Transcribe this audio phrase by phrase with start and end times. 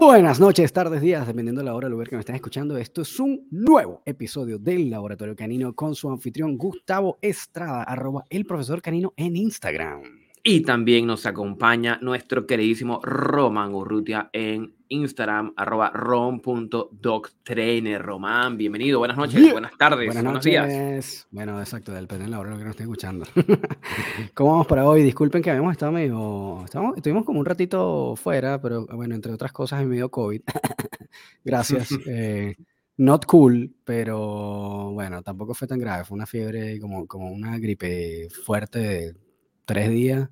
[0.00, 2.78] Buenas noches, tardes, días, dependiendo de la hora del lugar que me estén escuchando.
[2.78, 8.46] Esto es un nuevo episodio del Laboratorio Canino con su anfitrión Gustavo Estrada, arroba el
[8.46, 10.02] profesor canino en Instagram.
[10.42, 18.02] Y también nos acompaña nuestro queridísimo Roman Urrutia en Instagram, arroba rom.doctrainer.
[18.02, 20.50] Román, bienvenido, buenas noches, buenas tardes, buenas buenos noches.
[20.50, 21.28] días.
[21.30, 23.24] Bueno, exacto, depende de la hora que nos estén escuchando.
[24.34, 25.04] ¿Cómo vamos para hoy?
[25.04, 26.64] Disculpen que habíamos estado medio...
[26.64, 30.42] Estamos, estuvimos como un ratito fuera, pero bueno, entre otras cosas me dio COVID.
[31.44, 31.90] Gracias.
[32.06, 32.56] eh,
[32.96, 36.04] not cool, pero bueno, tampoco fue tan grave.
[36.04, 39.16] Fue una fiebre como, como una gripe fuerte de
[39.64, 40.28] tres días.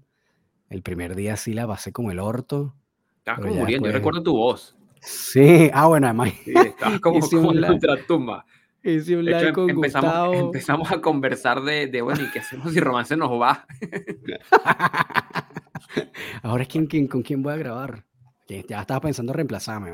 [0.69, 2.75] El primer día sí la pasé como el orto.
[3.32, 4.74] Estabas como muriendo, yo recuerdo tu voz.
[5.00, 7.74] Sí, ah, bueno, además Sí, estabas como, como en live.
[7.74, 8.44] ultratumba.
[8.83, 10.34] hice un De hecho, live con empezamos, Gustavo.
[10.34, 13.66] empezamos a conversar de, de, bueno, ¿y qué hacemos si Román se nos va?
[16.42, 18.05] Ahora es quién, quién, con quién voy a grabar.
[18.48, 19.91] Ya estaba pensando reemplazarme.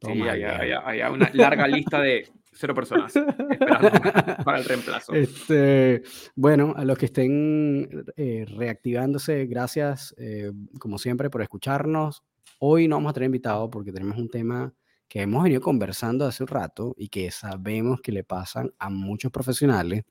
[0.00, 3.90] Todo Sí, una larga lista de cero personas esperando
[4.44, 5.12] para, el reemplazo.
[5.12, 6.02] Este,
[6.34, 12.22] bueno, a los que estén eh, reactivándose, gracias, eh, como siempre, por escucharnos.
[12.58, 14.72] Hoy no vamos a tener invitado porque tenemos un tema
[15.08, 19.32] que hemos venido conversando hace un rato y que sabemos que le pasan a muchos
[19.32, 20.04] profesionales.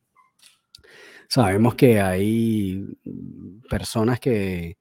[1.27, 2.85] Sabemos que hay
[3.69, 4.77] personas que,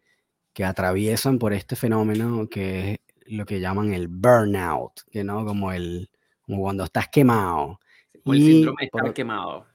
[0.52, 5.70] que atraviesan por este fenómeno que es lo que llaman el burnout, que no como
[5.72, 6.10] el
[6.48, 7.78] como cuando estás quemado.
[8.24, 9.66] Como el síndrome de estar por- quemado.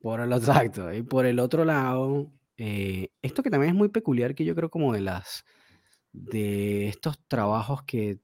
[0.00, 0.92] por el exacto.
[0.92, 4.70] Y por el otro lado, eh, esto que también es muy peculiar, que yo creo
[4.70, 5.44] como de las
[6.12, 8.20] de estos trabajos que,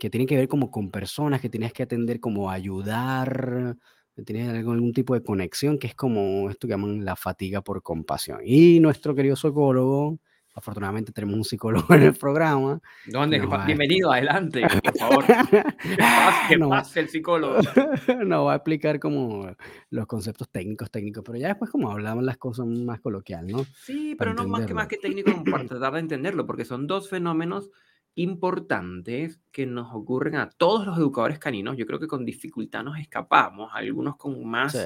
[0.00, 3.76] que tienen que ver como con personas que tienes que atender, como ayudar,
[4.14, 7.60] que tienes algún, algún tipo de conexión, que es como esto que llaman la fatiga
[7.60, 8.40] por compasión.
[8.44, 10.18] Y nuestro querido psicólogo,
[10.56, 12.80] afortunadamente tenemos un psicólogo en el programa.
[13.06, 13.38] ¿Dónde?
[13.38, 13.64] No.
[13.66, 15.24] Bienvenido, adelante, por favor.
[15.82, 16.68] Que pase, que No.
[16.70, 17.58] pase el psicólogo.
[18.26, 19.48] nos va a explicar como
[19.90, 23.64] los conceptos técnicos, técnicos, pero ya después como hablamos las cosas más coloquial, ¿no?
[23.84, 26.86] Sí, para pero no más que más que técnico para tratar de entenderlo, porque son
[26.86, 27.70] dos fenómenos
[28.18, 31.76] importantes que nos ocurren a todos los educadores caninos.
[31.76, 34.78] Yo creo que con dificultad nos escapamos, algunos con más Sí.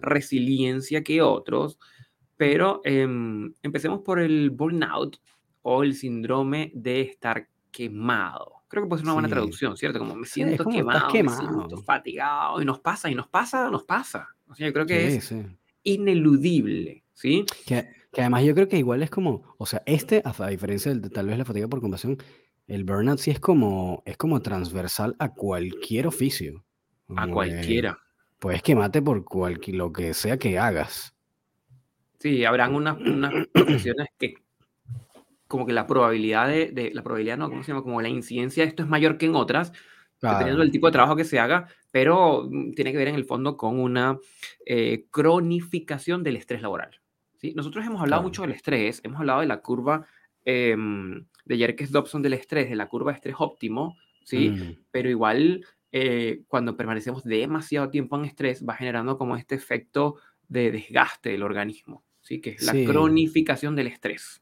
[0.00, 1.78] resiliencia que otros,
[2.40, 5.18] pero em, empecemos por el burnout
[5.60, 8.62] o el síndrome de estar quemado.
[8.66, 9.34] Creo que puede ser una buena Sí.
[9.34, 9.98] traducción, ¿cierto?
[9.98, 13.70] Como me Sí, siento como quemado, me siento fatigado, y nos pasa, y nos pasa,
[13.70, 14.26] nos pasa.
[14.48, 15.34] O sea, yo creo que es
[15.82, 17.44] ineludible, ¿sí?
[17.66, 21.10] Que, que además yo creo que igual es como, o sea, este, a, diferencia de
[21.10, 22.16] tal vez la fatiga por compasión,
[22.68, 26.64] el burnout sí es como, es como transversal a cualquier oficio.
[27.16, 27.98] A que cualquiera.
[28.38, 31.14] Puedes quemarte por cualquier, lo que sea que hagas.
[32.20, 34.34] Sí, habrán unas, unas profesiones que
[35.48, 37.82] como que la probabilidad de, de- la probabilidad no, ¿cómo se llama?
[37.82, 39.72] Como la incidencia de esto es mayor que en otras,
[40.20, 40.58] dependiendo Claro.
[40.60, 43.56] del tipo de trabajo que se haga, pero mm, tiene que ver en el fondo
[43.56, 44.16] con una
[44.64, 47.00] eh, cronificación del estrés laboral.
[47.38, 47.52] ¿sí?
[47.56, 48.28] Nosotros hemos hablado Claro.
[48.28, 50.06] mucho del estrés, hemos hablado de la curva
[50.44, 54.50] em, de Jerkes Dobson del estrés, de la curva de estrés óptimo, ¿sí?
[54.50, 60.16] Mm, pero igual eh, cuando permanecemos demasiado tiempo en estrés va generando como este efecto
[60.48, 62.40] de desgaste del organismo, ¿sí?
[62.40, 62.84] que es la Sí.
[62.86, 64.40] cronificación del estrés.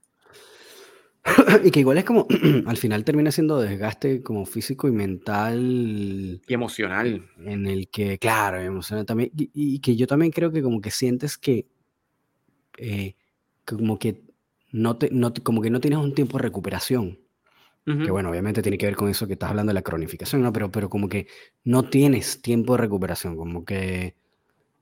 [1.65, 2.26] y que igual es como,
[2.66, 7.27] al final termina siendo desgaste como físico y mental Y emocional.
[7.44, 10.91] en el que, claro, emocional también, y, y que yo también creo que como que
[10.91, 11.66] sientes que,
[12.78, 13.15] eh,
[13.65, 14.22] como que
[14.71, 17.19] no te, no como que no tienes un tiempo de recuperación,
[18.04, 20.53] que bueno, obviamente tiene que ver con eso que estás hablando de la cronificación, ¿no?
[20.53, 21.27] Pero, pero como que
[21.65, 24.15] no tienes tiempo de recuperación, como que,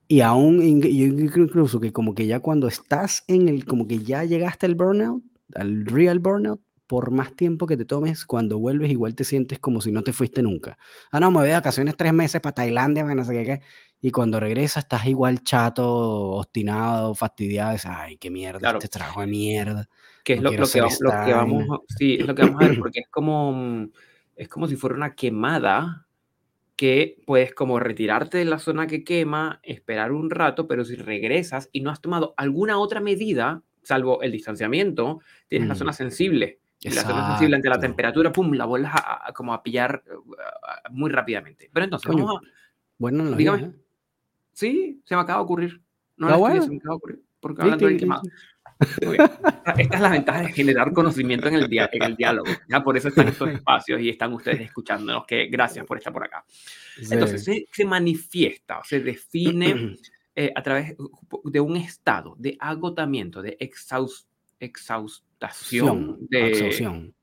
[0.09, 1.05] y aún, yo
[1.43, 5.23] incluso que como que ya cuando estás en el, como que ya llegaste al burnout,
[5.55, 9.81] al real burnout, por más tiempo que te tomes, cuando vuelves igual te sientes como
[9.81, 10.79] si no te fuiste nunca.
[11.11, 13.61] Ah, no, me voy de vacaciones tres meses para Tailandia, para no sé qué.
[14.01, 17.73] Y cuando regresas estás igual chato, obstinado, fastidiado.
[17.73, 18.79] dices, Ay, qué mierda, Claro.
[18.79, 19.89] este trabajo de mierda.
[20.23, 21.65] que es no lo, lo que, lo que vamos
[21.99, 23.89] sí, es lo que vamos a ver, porque es como,
[24.37, 26.06] es como si fuera una quemada
[26.77, 31.69] que puedes como retirarte de la zona que quema, esperar un rato, pero si regresas
[31.73, 35.79] y no has tomado alguna otra medida, salvo el distanciamiento, tienes la Mm.
[35.79, 36.61] zona sensible.
[36.81, 40.05] Y la zona sensible ante la temperatura, pum, la vuelves a, a- como a pillar
[40.07, 40.11] eh,
[40.85, 41.71] a- muy rápidamente.
[41.73, 42.47] Pero entonces, Coño, vamos a...
[42.99, 43.73] buena analogía, dígame.
[43.73, 43.77] ¿eh?
[44.53, 45.81] Sí, se me acaba de ocurrir.
[46.19, 46.65] No Ah, la estudié, bueno.
[46.65, 47.23] se me acaba de ocurrir.
[47.41, 48.23] Porque hablando del y- quemado.
[49.01, 49.23] Bien.
[49.79, 52.51] Esta- es la ventaja de generar conocimiento en el, dia- en el diálogo.
[52.69, 52.83] ¿ya?
[52.85, 55.25] Por eso están estos espacios y están ustedes escuchándonos.
[55.27, 56.45] Que gracias por estar por acá.
[57.11, 59.97] Entonces, se, se manifiesta, se define
[60.35, 60.95] eh, a través
[61.45, 64.27] de un estado de agotamiento, de exhaus-
[64.61, 67.15] exhaustación, Exhaustación, de, exhaustión.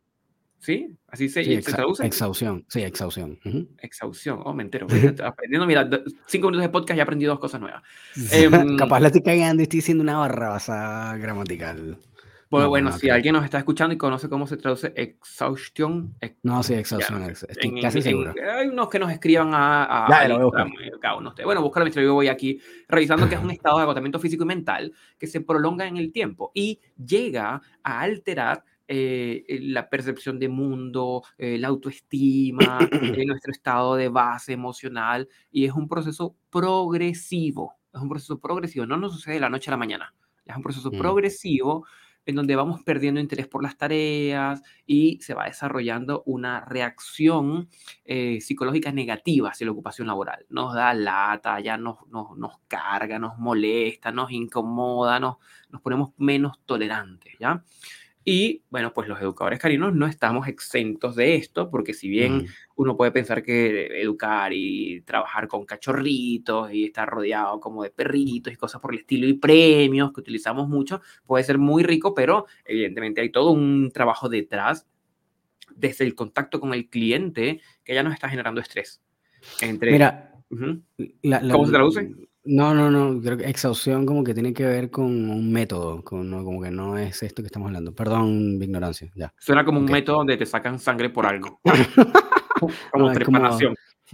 [0.64, 0.96] ¿Sí?
[1.10, 2.06] ¿Así se, Sí, se traduce?
[2.06, 2.64] exhaustión.
[2.70, 3.38] Sí, exhaustión.
[3.44, 3.68] Ujú.
[3.80, 4.40] Exhaustión.
[4.46, 4.88] Oh, me entero.
[5.22, 5.90] Aprendiendo, mira,
[6.26, 7.84] cinco minutos de podcast y aprendí dos cosas nuevas.
[8.32, 11.98] Em, Capaz la estoy cagando y estoy diciendo una barrabasa gramatical.
[12.50, 16.14] Bueno, No, bueno, no si alguien nos está escuchando y conoce cómo se traduce exhaustion,
[16.22, 17.24] ex- No, sí, ya, exhaustión.
[17.24, 18.34] ex- Estoy En- casi en- seguro.
[18.58, 21.46] hay unos que nos escriban a, a, Ya, al lo voy a eh.
[21.46, 24.48] Bueno, búscalo mientras yo voy aquí revisando que es un estado de agotamiento físico y
[24.48, 30.50] mental que se prolonga en el tiempo y llega a alterar eh, la percepción de
[30.50, 32.90] mundo, eh, la autoestima, eh,
[33.28, 37.76] nuestro estado de base emocional y es un proceso progresivo.
[37.94, 40.14] Es un proceso progresivo, no nos sucede de la noche a la mañana.
[40.46, 40.98] Es un proceso Mm.
[40.98, 41.86] progresivo
[42.26, 47.70] en donde vamos perdiendo interés por las tareas y se va desarrollando una reacción
[48.06, 50.46] eh, psicológica negativa hacia la ocupación laboral.
[50.50, 55.38] Nos da lata, ya nos, nos, nos carga, nos molesta, nos incomoda, nos,
[55.70, 57.64] nos ponemos menos tolerantes, ¿ya?
[58.26, 62.46] Y bueno, pues los educadores caninos no estamos exentos de esto, porque si bien Mm.
[62.78, 68.54] uno puede pensar que educar y trabajar con cachorritos y estar rodeado como de perritos
[68.54, 72.46] y cosas por el estilo y premios que utilizamos mucho, puede ser muy rico, pero
[72.64, 74.88] evidentemente hay todo un trabajo detrás
[75.76, 79.02] desde el contacto con el cliente que ya nos está generando estrés.
[79.62, 80.82] Entre, Mira, Ujú.
[81.24, 82.12] la- la- ¿Cómo se traduce?
[82.46, 83.22] No, no, no.
[83.22, 86.72] Creo que exhaustión como que tiene que ver con un método, con, no, como que
[86.72, 87.94] no es esto que estamos hablando.
[87.96, 89.10] Perdón, mi ignorancia.
[89.16, 89.34] Ya.
[89.40, 89.92] Suena como un Ok.
[89.92, 91.60] método donde te sacan sangre por algo,
[92.60, 93.60] como No, como,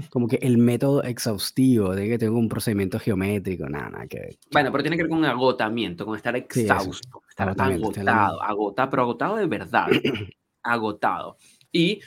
[0.09, 4.37] como que el método exhaustivo, de que tengo un procedimiento geométrico, nada, nada que ver.
[4.51, 8.43] Bueno, pero tiene que ver con agotamiento, con estar Sí, exhausto, estar estoy hablando- agotado,
[8.43, 9.87] agotado, pero agotado de verdad,
[10.63, 11.37] agotado.
[11.71, 12.01] ¿Y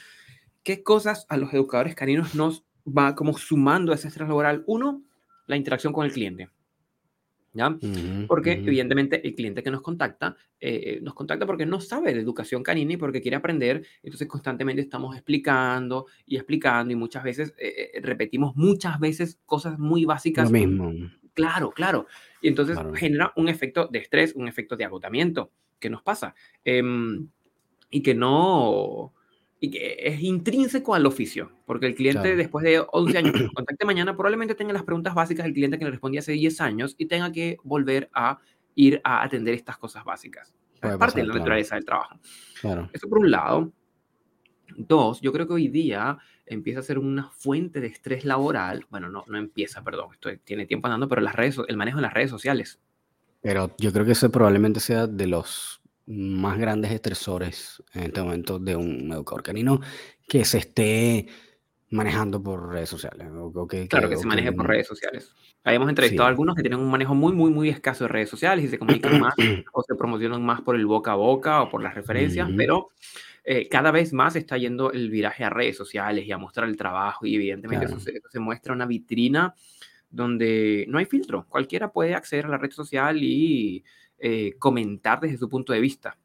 [0.62, 4.62] qué cosas a los educadores caninos nos va como sumando a ese estrés laboral?
[4.66, 5.02] Uno,
[5.46, 6.48] la interacción con el cliente.
[7.54, 7.76] ¿Ya?
[8.28, 12.62] Porque evidentemente el cliente que nos contacta, eh, nos contacta porque no sabe de educación
[12.62, 17.90] canina y porque quiere aprender, entonces constantemente estamos explicando y explicando y muchas veces eh,
[17.92, 20.94] eh, repetimos muchas veces cosas muy Lo básicas mismo.
[21.34, 22.06] Claro, claro.
[22.40, 22.94] Y entonces Claro.
[22.94, 25.50] genera un efecto de estrés, un efecto de agotamiento.
[25.78, 26.34] ¿Qué nos pasa?
[26.64, 27.28] Em,
[27.90, 29.12] y que no.
[29.64, 32.36] Y que es intrínseco al oficio, porque el cliente Claro.
[32.36, 35.84] después de 11 años que contacte mañana probablemente tenga las preguntas básicas del cliente que
[35.84, 38.40] le respondía hace 10 años y tenga que volver a
[38.74, 40.52] ir a atender estas cosas básicas.
[40.80, 41.38] Puede es parte pasar, de la claro.
[41.38, 42.18] naturaleza del trabajo.
[42.60, 42.90] Claro.
[42.92, 43.72] Eso por un lado.
[44.76, 48.86] Dos, yo creo que hoy día empieza a ser una fuente de estrés laboral.
[48.90, 52.02] Bueno, no, no empieza, perdón, esto tiene tiempo andando, pero las redes, el manejo en
[52.02, 52.80] las redes sociales.
[53.42, 58.58] Pero yo creo que ese probablemente sea de los más grandes estresores en este momento
[58.58, 59.80] de un educador canino
[60.26, 61.26] que se esté
[61.90, 63.28] manejando por redes sociales.
[63.32, 65.34] O, o que, Claro que- se maneje por que- redes sociales.
[65.64, 66.32] Habíamos entrevistado a Sí.
[66.32, 69.20] algunos que tienen un manejo muy, muy, muy escaso de redes sociales y se comunican
[69.20, 69.34] más
[69.72, 72.56] o se promocionan más por el boca a boca o por las referencias, Ujú.
[72.56, 72.88] pero
[73.44, 76.76] eh, cada vez más está yendo el viraje a redes sociales y a mostrar el
[76.76, 77.98] trabajo y evidentemente Claro.
[78.00, 79.54] eso, se, eso se muestra una vitrina
[80.10, 83.82] donde no hay filtro, cualquiera puede acceder a la red social y
[84.22, 86.16] eh, comentar desde su punto de vista.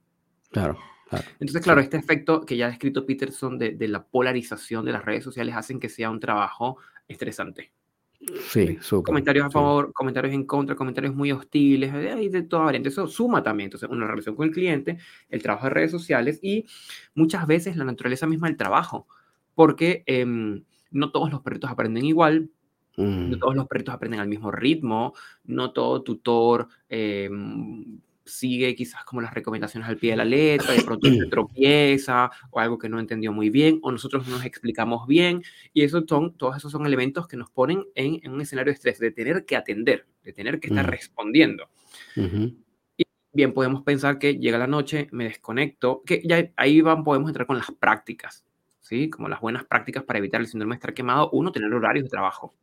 [0.52, 0.78] Claro,
[1.10, 1.26] claro.
[1.34, 1.64] Entonces, Sí.
[1.64, 5.24] claro, este efecto que ya ha descrito Peterson de, de la polarización de las redes
[5.24, 6.78] sociales hacen que sea un trabajo
[7.08, 7.72] estresante.
[8.50, 9.06] Sí, súper.
[9.06, 9.54] Comentarios a sí.
[9.54, 12.90] favor, comentarios en contra, comentarios muy hostiles, eh, hay de toda variante.
[12.90, 14.98] Eso suma también, entonces, una relación con el cliente,
[15.30, 16.66] el trabajo de redes sociales y
[17.14, 19.08] muchas veces la naturaleza misma del trabajo,
[19.54, 22.50] porque em, no todos los perritos aprenden igual,
[22.98, 25.14] no Mm, todos los perritos aprenden al mismo ritmo,
[25.46, 30.82] no todo tutor em, sigue quizás como las recomendaciones al pie de la letra, de
[30.84, 35.08] pronto se tropieza o algo que no entendió muy bien, o nosotros no nos explicamos
[35.08, 38.72] bien, y eso son, todos esos son elementos que nos ponen en, en un escenario
[38.72, 40.90] de estrés, de tener que atender, de tener que estar Mm.
[40.90, 41.70] respondiendo.
[42.16, 42.54] ujú.
[43.34, 47.46] Bien, podemos pensar que llega la noche, me desconecto, que ya ahí van, podemos entrar
[47.46, 48.44] con las prácticas,
[48.80, 49.10] ¿sí?
[49.12, 51.30] Como las buenas prácticas para evitar el síndrome de estar quemado.
[51.32, 52.56] Uno, tener horarios de trabajo,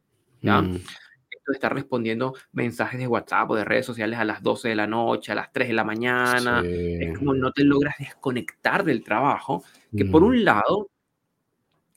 [0.44, 0.60] ¿ya?
[0.60, 4.68] Mm, Esto de estar respondiendo mensajes de WhatsApp o de redes sociales a las 12
[4.68, 8.84] de la noche, a las 3 de la mañana, es como no te logras desconectar
[8.84, 9.64] del trabajo,
[9.96, 10.90] que por Mm, un lado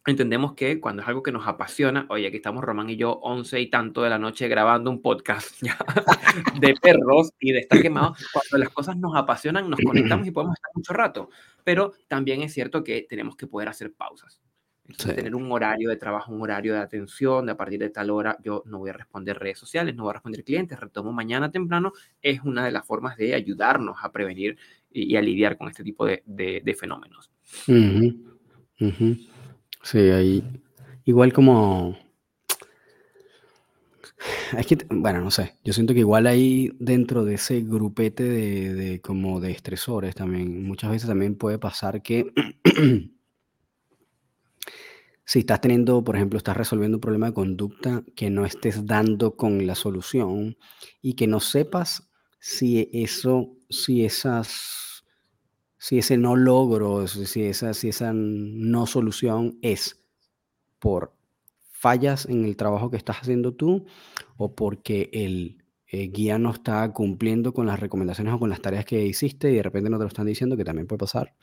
[0.07, 3.59] entendemos que cuando es algo que nos apasiona, oye, aquí estamos Román y yo 11
[3.59, 5.77] y tanto de la noche grabando un podcast ya,
[6.59, 10.55] de perros y de estar quemados, cuando las cosas nos apasionan, nos conectamos y podemos
[10.55, 11.29] estar mucho rato,
[11.63, 14.41] pero también es cierto que tenemos que poder hacer pausas.
[14.97, 15.11] Sí.
[15.13, 18.37] tener un horario de trabajo, un horario de atención, de a partir de tal hora
[18.43, 21.91] yo no voy a responder redes sociales, no voy a responder clientes, retomo mañana temprano,
[22.21, 24.57] es una de las formas de ayudarnos a prevenir
[24.91, 27.29] y, y a lidiar con este tipo de, de- de fenómenos.
[27.67, 28.15] ujú,
[28.81, 29.17] ujú.
[29.83, 30.43] Sí, ahí.
[31.05, 31.97] Igual como.
[34.57, 35.55] Es que, bueno, no sé.
[35.63, 40.65] Yo siento que igual ahí dentro de ese grupete de, de como de estresores también,
[40.65, 42.31] muchas veces también puede pasar que
[45.27, 49.35] si estás teniendo, por ejemplo, estás resolviendo un problema de conducta que no estés dando
[49.35, 50.57] con la solución
[51.01, 55.03] y que no sepas si eso, si esas,
[55.77, 60.01] si ese no logro, si esa, si esa no solución es
[60.79, 61.13] por
[61.73, 63.85] fallas en el trabajo que estás haciendo tú
[64.37, 68.85] o porque el eh, guía no está cumpliendo con las recomendaciones o con las tareas
[68.85, 71.35] que hiciste y de repente no te lo están diciendo, que también puede pasar.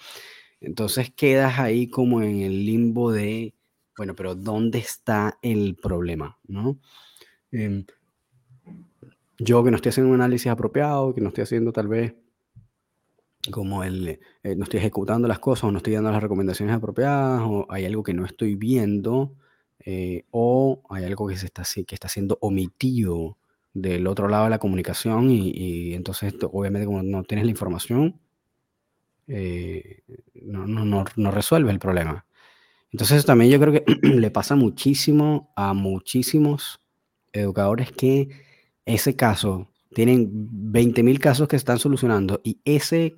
[0.58, 3.54] Entonces quedas ahí como en el limbo de,
[3.96, 6.38] bueno, pero ¿dónde está el problema?
[6.46, 6.78] ¿no?
[7.50, 7.84] Em,
[9.38, 12.14] yo que no estoy haciendo un análisis apropiado, que no estoy haciendo tal vez
[13.50, 17.42] como el, eh, no estoy ejecutando las cosas o no estoy dando las recomendaciones apropiadas
[17.44, 19.34] o hay algo que no estoy viendo
[19.84, 23.36] eh, o hay algo que, se está, que está siendo omitido
[23.74, 28.20] del otro lado de la comunicación y, entonces obviamente como no tienes la información,
[29.26, 30.02] eh,
[30.42, 32.24] no, no, no, resuelve el problema.
[32.94, 36.80] Entonces también yo creo que le pasa muchísimo a muchísimos
[37.32, 38.28] educadores que
[38.86, 43.16] ese caso, tienen 20.000 casos que están solucionando y ese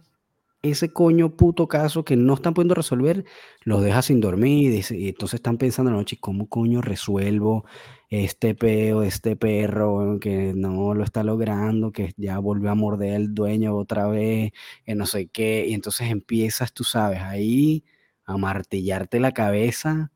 [0.63, 3.25] ese coño puto caso que no están pudiendo resolver,
[3.65, 7.67] los deja sin dormir y, entonces están pensando en la noche, ¿cómo coño resuelvo
[8.09, 13.35] este peo, este perro que no lo está logrando, que ya volvió a morder el
[13.35, 14.53] dueño otra vez,
[14.87, 15.67] que no sé qué?
[15.69, 17.85] Y entonces empiezas, tú sabes, ahí
[18.27, 20.11] a martillarte la cabeza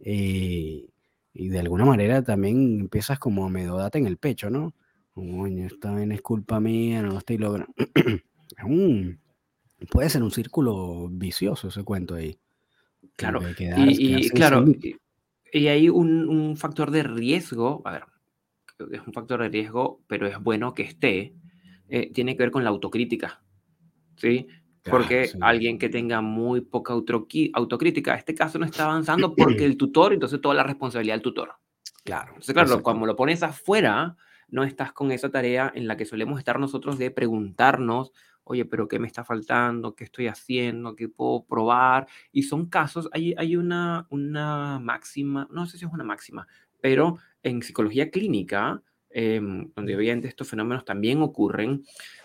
[0.00, 0.88] eh,
[1.32, 4.74] y de alguna manera también empiezas como a medio date en el pecho, ¿no?
[5.12, 7.72] Coño, esta bien es culpa mía, no lo estoy logrando.
[9.90, 12.38] Puede ser un círculo vicioso ese cuento ahí.
[13.16, 14.64] Claro, y, claro,
[15.52, 18.04] y, hay un, factor de riesgo, a ver,
[18.92, 21.34] es un factor de riesgo, pero es bueno que esté,
[21.88, 23.42] eh, tiene que ver con la autocrítica,
[24.16, 24.48] ¿sí?
[24.82, 30.12] Porque alguien que tenga muy poca autocrítica, este caso no está avanzando porque el tutor,
[30.12, 31.52] entonces toda la responsabilidad del tutor.
[32.04, 32.28] Claro.
[32.28, 34.16] Entonces, claro, cuando lo pones afuera,
[34.48, 38.12] no estás con esa tarea en la que solemos estar nosotros de preguntarnos,
[38.44, 39.94] oye, pero ¿qué me está faltando?
[39.94, 40.96] ¿Qué estoy haciendo?
[40.96, 42.08] ¿Qué puedo probar?
[42.32, 46.48] Y son casos, hay, hay una, una máxima, no sé si es una máxima,
[46.80, 51.84] pero en psicología clínica, em, donde obviamente estos fenómenos también ocurren,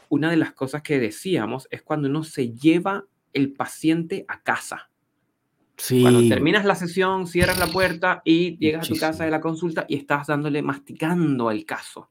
[0.10, 4.90] una de las cosas que decíamos es cuando uno se lleva el paciente a casa.
[5.78, 6.02] Sí.
[6.02, 9.86] Cuando terminas la sesión, cierras la puerta y llegas a tu casa de la consulta
[9.90, 12.10] y estás dándole, masticando al caso.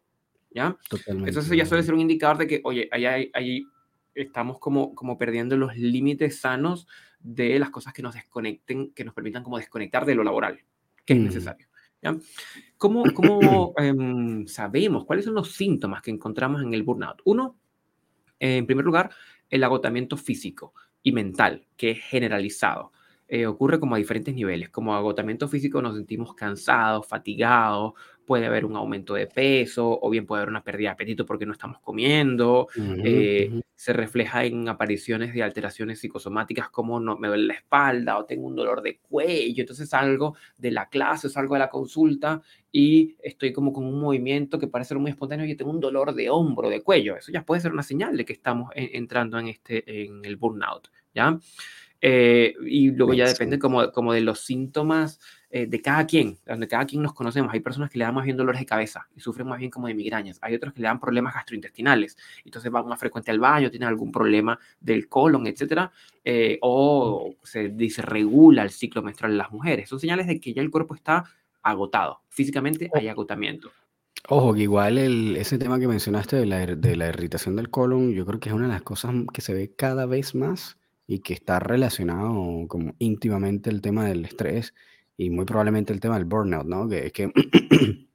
[0.50, 0.76] ¿Ya?
[0.88, 1.30] Totalmente.
[1.30, 3.66] Eso ya suele ser un indicador de que, oye, ahí hay
[4.14, 6.86] estamos como, como perdiendo los límites sanos
[7.20, 10.60] de las cosas que nos desconecten, que nos permitan como desconectar de lo laboral,
[11.04, 11.24] que es mm.
[11.24, 11.66] necesario.
[12.02, 12.16] ¿ya?
[12.76, 17.20] ¿Cómo, cómo em, sabemos cuáles son los síntomas que encontramos en el burnout?
[17.24, 17.56] Uno,
[18.38, 19.10] en primer lugar,
[19.50, 22.92] el agotamiento físico y mental, que es generalizado.
[23.26, 24.68] Eh, ocurre como a diferentes niveles.
[24.70, 27.92] Como agotamiento físico nos sentimos cansados, fatigados,
[28.26, 31.46] puede haber un aumento de peso o bien puede haber una pérdida de apetito porque
[31.46, 32.68] no estamos comiendo.
[33.04, 38.24] Eh, se refleja en apariciones de alteraciones psicosomáticas como no, me duele la espalda o
[38.24, 39.62] tengo un dolor de cuello.
[39.62, 44.58] Entonces salgo de la clase salgo de la consulta y estoy como con un movimiento
[44.58, 47.16] que parece ser muy espontáneo y tengo un dolor de hombro, de cuello.
[47.16, 50.88] Eso ya puede ser una señal de que estamos entrando en, este, en el burnout.
[51.14, 51.38] ¿ya?
[52.06, 55.20] Eh, y luego ya depende como, como de los síntomas
[55.56, 57.54] eh, de cada quien, donde cada quien nos conocemos.
[57.54, 59.86] Hay personas que le dan más bien dolores de cabeza y sufren más bien como
[59.86, 60.36] de migrañas.
[60.42, 64.10] Hay otros que le dan problemas gastrointestinales, entonces van más frecuente al baño, tienen algún
[64.10, 65.92] problema del colon, etcétera,
[66.24, 69.88] eh, o se disregula el ciclo menstrual en las mujeres.
[69.88, 71.22] Son señales de que ya el cuerpo está
[71.62, 72.22] agotado.
[72.30, 73.70] Físicamente hay agotamiento.
[74.30, 78.26] Ojo, que igual ese tema que mencionaste de la, de la irritación del colon, yo
[78.26, 81.32] creo que es una de las cosas que se ve cada vez más y que
[81.32, 84.74] está relacionado como íntimamente el tema del estrés
[85.16, 86.88] y muy probablemente el tema del burnout, ¿no?
[86.88, 87.32] Que es que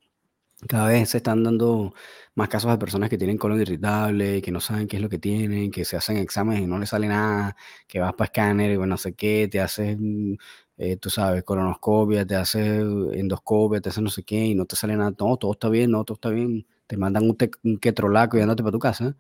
[0.68, 1.94] cada vez se están dando
[2.36, 5.20] más casos de personas que tienen colon irritable, que no saben qué es lo que
[5.20, 7.56] tienen, que se hacen exámenes y no les sale nada,
[7.88, 10.34] que vas para escáner y bueno, no sé qué, te haces, mm,
[10.78, 14.76] eh, tú sabes, colonoscopia, te haces endoscopia, te haces no sé qué y no te
[14.76, 18.38] sale nada, no, todo está bien, no, todo está bien, te mandan un, un ketrolaco
[18.38, 19.16] y andate para tu casa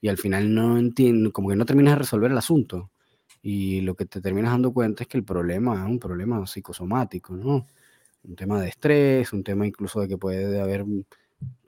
[0.00, 2.90] y al final no entiendo, como que no terminas de resolver el asunto
[3.42, 7.34] y lo que te terminas dando cuenta es que el problema es un problema psicosomático,
[7.36, 7.66] ¿no?
[8.24, 10.84] Un tema de estrés, un tema incluso de que puede haber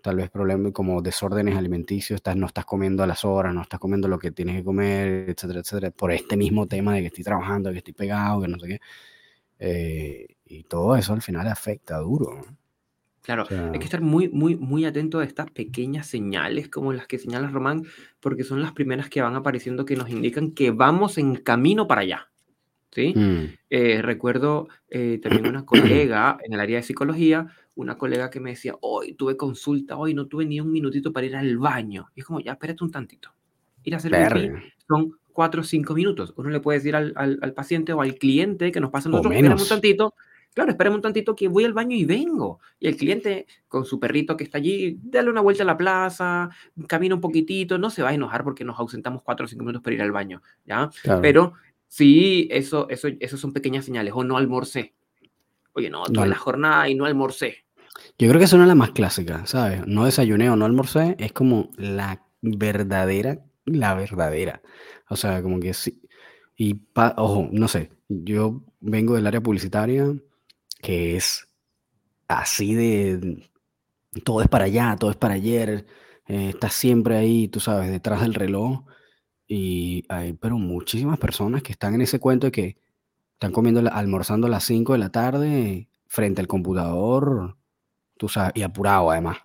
[0.02, 3.80] tal vez problemas como desórdenes alimenticios, estás, no estás comiendo a las horas, no estás
[3.80, 7.24] comiendo lo que tienes que comer, etcétera, etcétera, por este mismo tema de que estoy
[7.24, 8.80] trabajando, que estoy pegado, que no sé qué.
[9.58, 12.34] Eh, y todo eso al final afecta duro.
[12.34, 12.59] ¿no?
[13.22, 17.18] Claro, hay que estar muy, muy, muy atento a estas pequeñas señales como las que
[17.18, 17.84] señala Román,
[18.18, 22.00] porque son las primeras que van apareciendo que nos indican que vamos en camino para
[22.00, 22.30] allá.
[22.92, 23.12] ¿sí?
[23.14, 27.46] Mm, Eh, recuerdo eh, también una colega en el área de psicología,
[27.76, 31.26] una colega que me decía, hoy tuve consulta, hoy no tuve ni un minutito para
[31.26, 32.08] ir al baño.
[32.16, 33.32] Y es como, ya, espérate un tantito.
[33.84, 34.62] Ir a hacer verga.
[34.88, 36.34] son cuatro o cinco minutos.
[36.36, 39.12] Uno le puede decir al, al- al paciente o al cliente que nos pasa O
[39.12, 40.14] nosotros, un tantito.
[40.54, 42.58] Claro, espérame un tantito que voy al baño y vengo.
[42.80, 46.50] Y el cliente con su perrito que está allí, dale una vuelta a la plaza,
[46.88, 49.82] camina un poquitito, no se va a enojar porque nos ausentamos cuatro o cinco minutos
[49.82, 50.90] para ir al baño, ¿ya?
[51.02, 51.22] Claro.
[51.22, 51.52] Pero
[51.86, 54.12] sí, eso, eso, eso son pequeñas señales.
[54.16, 54.92] O no almorcé.
[55.72, 57.64] Oye, no, No tuve al- la jornada y no almorcé.
[58.18, 59.86] Yo creo que es una de las más clásicas, ¿sabes?
[59.86, 64.62] No desayuné o no almorcé, es como la verdadera, la verdadera.
[65.08, 66.00] O sea, como que sí.
[66.56, 70.12] Y, pa- ojo, no sé, yo vengo del área publicitaria
[70.82, 71.48] que es
[72.28, 73.48] así de,
[74.24, 75.86] todo es para allá, todo es para ayer,
[76.28, 78.84] eh, estás siempre ahí, tú sabes, detrás del reloj.
[79.46, 82.76] Y hay, pero muchísimas personas que están en ese cuento de que
[83.34, 87.56] están comiendo, almorzando a las 5 de la tarde frente al computador,
[88.16, 89.38] tú sabes, y apurado además,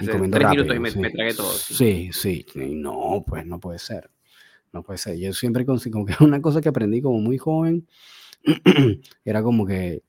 [0.00, 0.80] y Hace comiendo tres minutos y rápido.
[0.80, 1.52] me, me Sí, tragué todo.
[1.52, 2.10] sí.
[2.12, 2.46] sí, sí.
[2.54, 4.10] y no, pues no puede ser.
[4.72, 5.18] No puede ser.
[5.18, 7.86] Yo siempre como que una cosa que aprendí como muy joven
[9.24, 10.02] era como que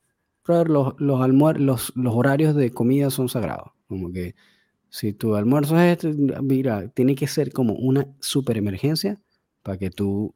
[0.46, 3.72] brother, los, los, almuer- los, los horarios de comida son sagrados.
[3.88, 4.36] Como que
[4.90, 9.22] si tu almuerzo es este, mira, tiene que ser como una super emergencia
[9.64, 10.34] para que tú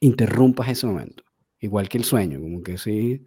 [0.00, 1.22] interrumpas ese momento.
[1.60, 3.24] Igual que el sueño, como que si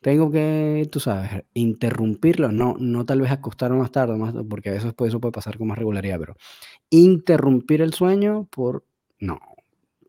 [0.00, 4.72] tengo que, tú sabes, interrumpirlo, no, no tal vez acostarme más tarde, más, porque a
[4.72, 6.36] veces eso puede pasar con más regularidad, pero
[6.90, 8.84] interrumpir el sueño por,
[9.20, 9.38] no,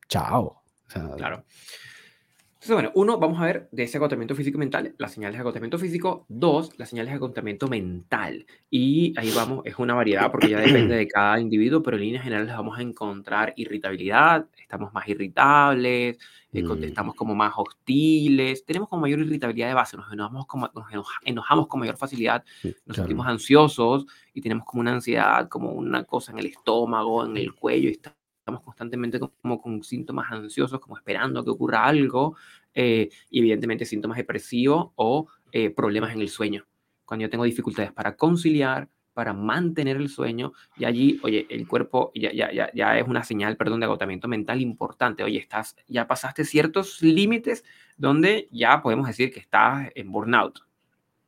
[0.08, 0.62] chao.
[0.88, 1.44] O sea, Claro.
[2.64, 5.42] Entonces, bueno, uno, vamos a ver de ese agotamiento físico y mental, las señales de
[5.42, 6.26] agotamiento físico.
[6.30, 8.46] Dos, las señales de agotamiento mental.
[8.70, 12.24] Y ahí vamos, es una variedad porque ya depende de cada individuo, pero en líneas
[12.24, 16.18] generales vamos a encontrar irritabilidad, estamos más irritables,
[16.54, 16.68] eh, Mm.
[16.68, 21.20] contestamos como más hostiles, tenemos como mayor irritabilidad de base, nos enojamos, como, nos enoja-
[21.26, 22.94] enojamos con mayor facilidad, nos claro.
[22.96, 27.54] sentimos ansiosos y tenemos como una ansiedad, como una cosa en el estómago, en el
[27.54, 32.36] cuello, y está- estamos constantemente como con síntomas ansiosos, como esperando que ocurra algo,
[32.74, 36.66] eh, y evidentemente síntomas depresivos o eh, problemas en el sueño.
[37.06, 42.12] Cuando yo tengo dificultades para conciliar, para mantener el sueño, y allí, oye, el cuerpo
[42.16, 45.24] ya, ya, ya, ya es una señal, perdón, de agotamiento mental importante.
[45.24, 47.64] Oye, estás, ya pasaste ciertos límites
[47.96, 50.60] donde ya podemos decir que estás en burnout,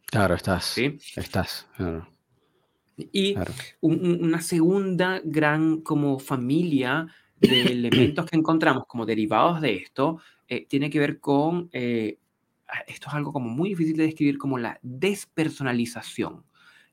[0.07, 0.97] Claro, estás, ¿sí?
[1.15, 2.07] estás, claro,
[2.97, 3.51] Y claro.
[3.81, 7.07] un- un- una segunda gran como familia
[7.39, 12.19] de elementos que encontramos como derivados de esto eh, tiene que ver con, eh,
[12.69, 16.43] ah, esto es algo como muy difícil de describir como la despersonalización.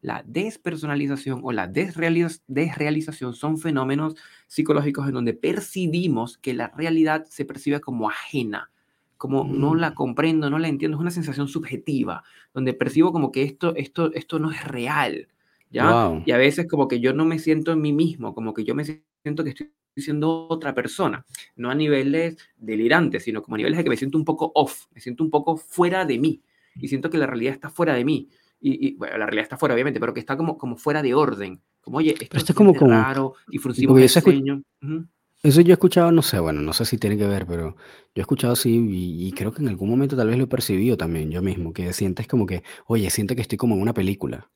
[0.00, 4.16] La despersonalización o la desrealiz- desrealización son fenómenos
[4.48, 8.70] psicológicos en donde percibimos que la realidad se percibe como ajena,
[9.16, 9.94] como no la Mm.
[9.94, 14.40] comprendo, no la entiendo, es una sensación subjetiva, donde percibo como que esto, esto, esto
[14.40, 15.28] no es real.
[15.72, 16.08] ¿Ya?
[16.08, 16.22] Wow.
[16.26, 18.74] Y a veces como que yo no me siento en mí mismo, como que yo
[18.74, 21.24] me siento que estoy siendo otra persona,
[21.56, 24.86] no a niveles delirantes, sino como a niveles de que me siento un poco off,
[24.94, 26.42] me siento un poco fuera de mí
[26.76, 28.28] y siento que la realidad está fuera de mí.
[28.60, 31.14] Y, y, bueno, la realidad está fuera, obviamente, pero que está como, como fuera de
[31.14, 31.60] orden.
[31.80, 33.58] Como, oye, esto, esto es como, como, raro y
[34.08, 34.62] ceño.
[34.80, 35.06] Ujú.
[35.42, 37.74] eso yo he escuchado, no sé, bueno, no sé si tiene que ver, pero yo
[38.14, 40.96] he escuchado así y, y creo que en algún momento tal vez lo he percibido
[40.96, 44.48] también yo mismo, que sientes como que, oye, siento que estoy como en una película.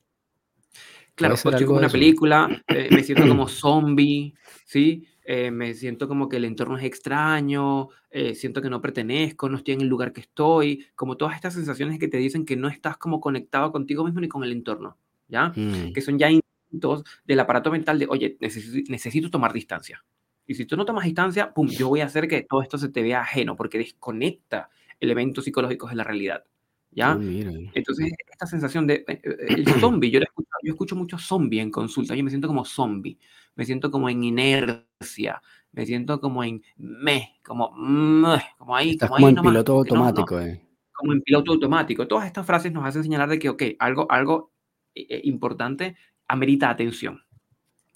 [1.17, 1.93] ¿Puede Claro, estoy como una eso?
[1.93, 5.07] película, eh, me siento como zombie, ¿sí?
[5.23, 9.57] Eh, me siento como que el entorno es extraño, eh, siento que no pertenezco, no
[9.57, 12.67] estoy en el lugar que estoy, como todas estas sensaciones que te dicen que no
[12.69, 15.49] estás como conectado contigo mismo ni con el entorno, ¿ya?
[15.55, 20.05] Mm, Que son ya instintos del aparato mental de, oye, necesito, necesito tomar distancia.
[20.45, 22.87] Y si tú no tomas distancia, pum, yo voy a hacer que todo esto se
[22.89, 26.45] te vea ajeno, porque desconecta elementos psicológicos de la realidad,
[26.91, 27.15] ¿ya?
[27.15, 27.51] mira.
[27.73, 31.71] Entonces, esta sensación de eh, eh, el zombie, yo, escucho, yo escucho mucho zombie en
[31.71, 33.17] consulta, yo me siento como zombie,
[33.55, 39.09] me siento como en inercia, me siento como en me, como meh, como ahí, Estás
[39.09, 40.61] como como ahí en nomás, piloto no, no, automático, eh.
[40.93, 42.07] como en piloto automático.
[42.07, 44.51] Todas estas frases nos hacen señalar de que, ok, algo, algo
[44.93, 45.95] eh, eh, importante
[46.27, 47.21] amerita atención,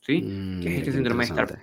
[0.01, 0.21] ¿sí?
[0.21, 1.59] Mm, Que es mira este síndrome de estar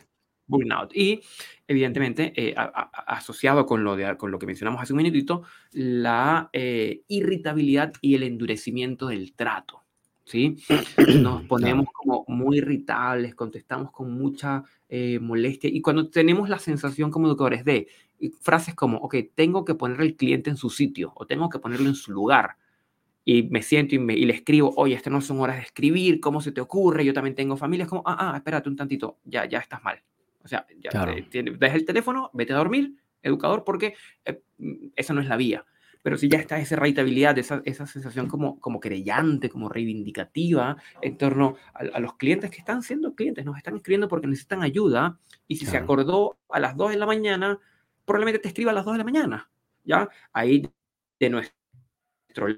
[0.47, 0.95] burnout.
[0.97, 1.21] Y
[1.67, 4.99] evidentemente, eh, a- a- a- asociado con lo, de, con lo que mencionamos hace un
[4.99, 5.43] minutito,
[5.73, 6.51] la
[7.09, 9.85] irritabilidad y el endurecimiento del trato.
[10.29, 10.57] ¿Sí?
[11.09, 17.11] Nos ponemos como muy irritables, contestamos con mucha eh, molestia y cuando tenemos la sensación
[17.11, 17.89] como educadores de
[18.41, 21.89] frases como, ok, tengo que poner al cliente en su sitio o tengo que ponerlo
[21.89, 22.57] en su lugar
[23.25, 26.19] y me siento y, me, y le escribo, oye, estas no son horas de escribir,
[26.21, 27.05] ¿cómo se te ocurre?
[27.05, 30.01] Yo también tengo familia, es como, ah, ah, espérate un tantito, ya, ya estás mal.
[30.43, 31.15] O sea, ya, Claro.
[31.15, 35.27] te- tiene- deja el teléfono, vete a dormir, educador, porque eh, mm, esa no es
[35.29, 35.65] la vía.
[36.03, 41.19] Pero si ya está esa reitabilidad, esa, esa sensación como, como creyente, como reivindicativa en
[41.19, 45.57] torno a, los clientes que están siendo clientes, nos están escribiendo porque necesitan ayuda y
[45.57, 47.59] si se acordó a las 2 de la mañana,
[48.05, 49.51] probablemente te escriba a las 2 de la mañana.
[49.85, 50.09] ¿ya?
[50.33, 50.69] Ahí
[51.19, 51.57] de nuestro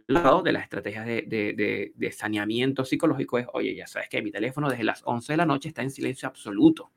[0.07, 4.31] lado de las estrategias de, de, de, saneamiento psicológico es, oye, ya sabes que mi
[4.31, 6.91] teléfono desde las 11 de la noche está en silencio absoluto.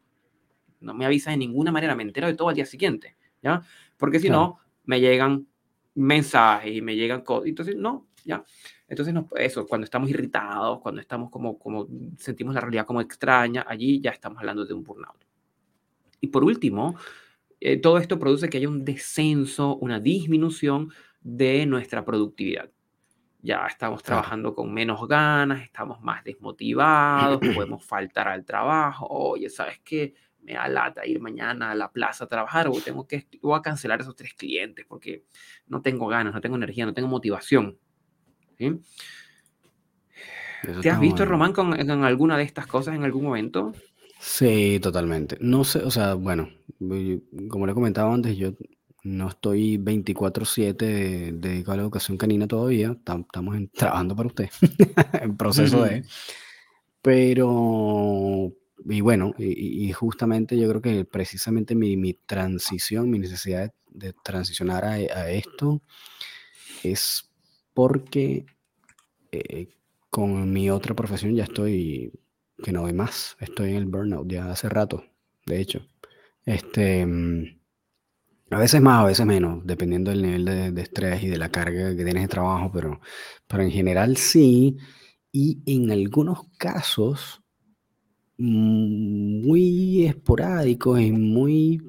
[0.82, 3.62] No me avisa de ninguna manera, me entero de todo al día siguiente, ¿ya?
[3.98, 5.48] Porque si no, me llegan
[5.96, 7.48] mensajes y me llegan cosas.
[7.48, 8.44] Entonces, no, ¿ya?
[8.88, 13.66] Entonces, no, eso, cuando estamos irritados, cuando estamos como, como sentimos la realidad como extraña,
[13.68, 15.24] allí ya estamos hablando de un burnout.
[16.22, 16.96] Y por último,
[17.60, 22.70] eh, todo esto produce que haya un descenso, una disminución de nuestra productividad.
[23.42, 29.06] Ya estamos trabajando con menos ganas, estamos más desmotivados, podemos faltar al trabajo.
[29.10, 30.14] Oye, ¿sabes qué?
[30.44, 33.62] Me da lata ir mañana a la plaza a trabajar o tengo que voy a
[33.62, 35.24] cancelar esos tres clientes porque
[35.68, 37.78] no tengo ganas, no tengo energía, no tengo motivación.
[40.82, 43.74] ¿Te has visto, Román, con, alguna de estas cosas en algún momento?
[44.20, 45.38] Sí, totalmente.
[45.42, 46.50] No sé, o sea, bueno,
[47.50, 48.54] como le comentaba antes, yo
[49.04, 54.50] no estoy 24/7 dedicado a la educación canina todavía, estamos trabajando para usted,
[55.22, 56.04] en proceso de...
[57.02, 58.54] Pero,
[58.86, 65.30] y bueno, y, justamente yo creo que precisamente mi, transición, mi necesidad de, transicionar a,
[65.30, 65.82] esto
[66.84, 67.30] es
[67.74, 68.46] porque
[69.32, 69.70] eh,
[70.10, 72.12] con mi otra profesión ya estoy
[72.62, 73.38] que no doy más.
[73.40, 75.04] Estoy en el burnout ya hace rato,
[75.46, 75.86] de hecho.
[76.46, 77.60] Este, mm,
[78.52, 81.96] a veces más, a veces menos, dependiendo del nivel de, estrés y de la carga
[81.96, 83.00] que tienes de trabajo, pero,
[83.48, 84.78] pero en general sí.
[85.32, 87.43] Y en algunos casos
[88.38, 91.82] muy esporádicos y muy,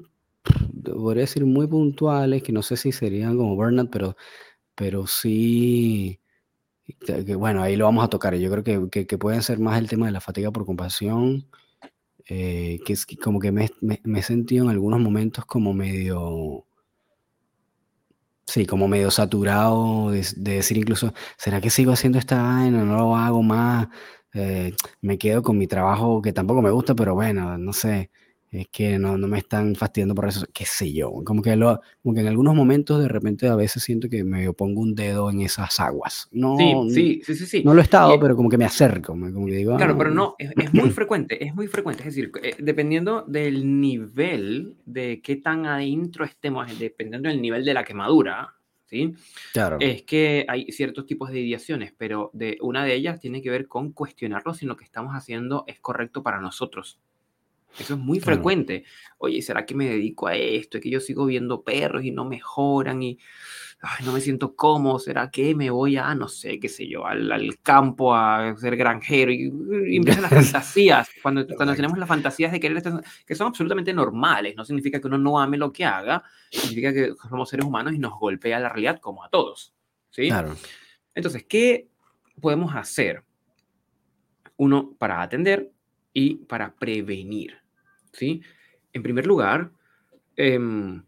[0.83, 4.15] podría decir, muy puntuales, que no sé si serían como burnout, pero,
[4.75, 6.19] pero sí
[6.99, 8.35] que, bueno, ahí lo vamos a tocar.
[8.35, 11.47] Yo creo que, que, pueden ser más el tema de la fatiga por compasión,
[12.27, 16.65] eh, que es como que me, me, he sentido en algunos momentos como medio,
[18.45, 22.83] sí, como medio saturado de, decir incluso, ¿será que sigo haciendo esta vaina?
[22.83, 23.87] No lo hago más.
[24.33, 28.11] Eh, me quedo con mi trabajo que tampoco me gusta, pero bueno, no sé
[28.51, 31.81] es que no, no me están fastidiando por eso, qué sé yo, como que, lo,
[32.01, 35.29] como que en algunos momentos de repente a veces siento que me pongo un dedo
[35.29, 36.29] en esas aguas.
[36.31, 36.57] No,
[36.89, 39.55] sí, sí, sí, sí, No lo he estado, pero como que me acerco, como que
[39.55, 39.75] digo...
[39.77, 43.79] Claro, ah, pero no, es, muy frecuente, es muy frecuente, es decir, eh, dependiendo del
[43.81, 48.55] nivel de qué tan adentro estemos, dependiendo del nivel de la quemadura,
[48.85, 49.15] ¿sí?
[49.53, 49.77] Claro.
[49.79, 53.67] Es que hay ciertos tipos de ideaciones, pero de, una de ellas tiene que ver
[53.67, 56.99] con cuestionarlo si lo que estamos haciendo es correcto para nosotros.
[57.79, 58.85] Eso es muy frecuente.
[59.17, 60.77] Oye, ¿será que me dedico a esto?
[60.77, 63.19] Es que yo sigo viendo perros y no mejoran y
[64.03, 64.99] no me siento cómodo.
[64.99, 68.75] ¿Será que me voy a, no sé, qué sé yo, al, al campo a ser
[68.75, 69.31] granjero?
[69.31, 69.51] Y,
[69.97, 71.09] empiezan las fantasías.
[71.21, 72.81] Cuando, cuando tenemos las fantasías de querer,
[73.25, 74.55] que son absolutamente normales.
[74.55, 76.23] No significa que uno no ame lo que haga.
[76.49, 79.73] Significa que somos seres humanos y nos golpea la realidad como a todos.
[80.11, 80.29] ¿Sí?
[80.29, 80.55] Claro.
[81.13, 81.89] Entonces, ¿qué
[82.39, 83.23] podemos hacer?
[84.57, 85.71] Uno, para atender
[86.13, 87.64] y para prevenir.
[88.15, 88.41] ¿Sí?
[88.93, 89.71] En primer lugar,
[90.35, 91.03] em,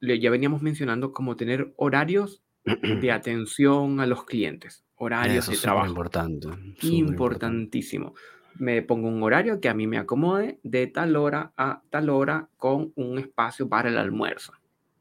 [0.00, 5.88] ya veníamos mencionando cómo tener horarios de atención a los clientes, horarios de trabajo.
[5.88, 6.48] Importante,
[6.82, 8.14] Importantísimo.
[8.58, 12.48] Me pongo un horario que a mí me acomode de tal hora a tal hora
[12.56, 14.54] con un espacio para el almuerzo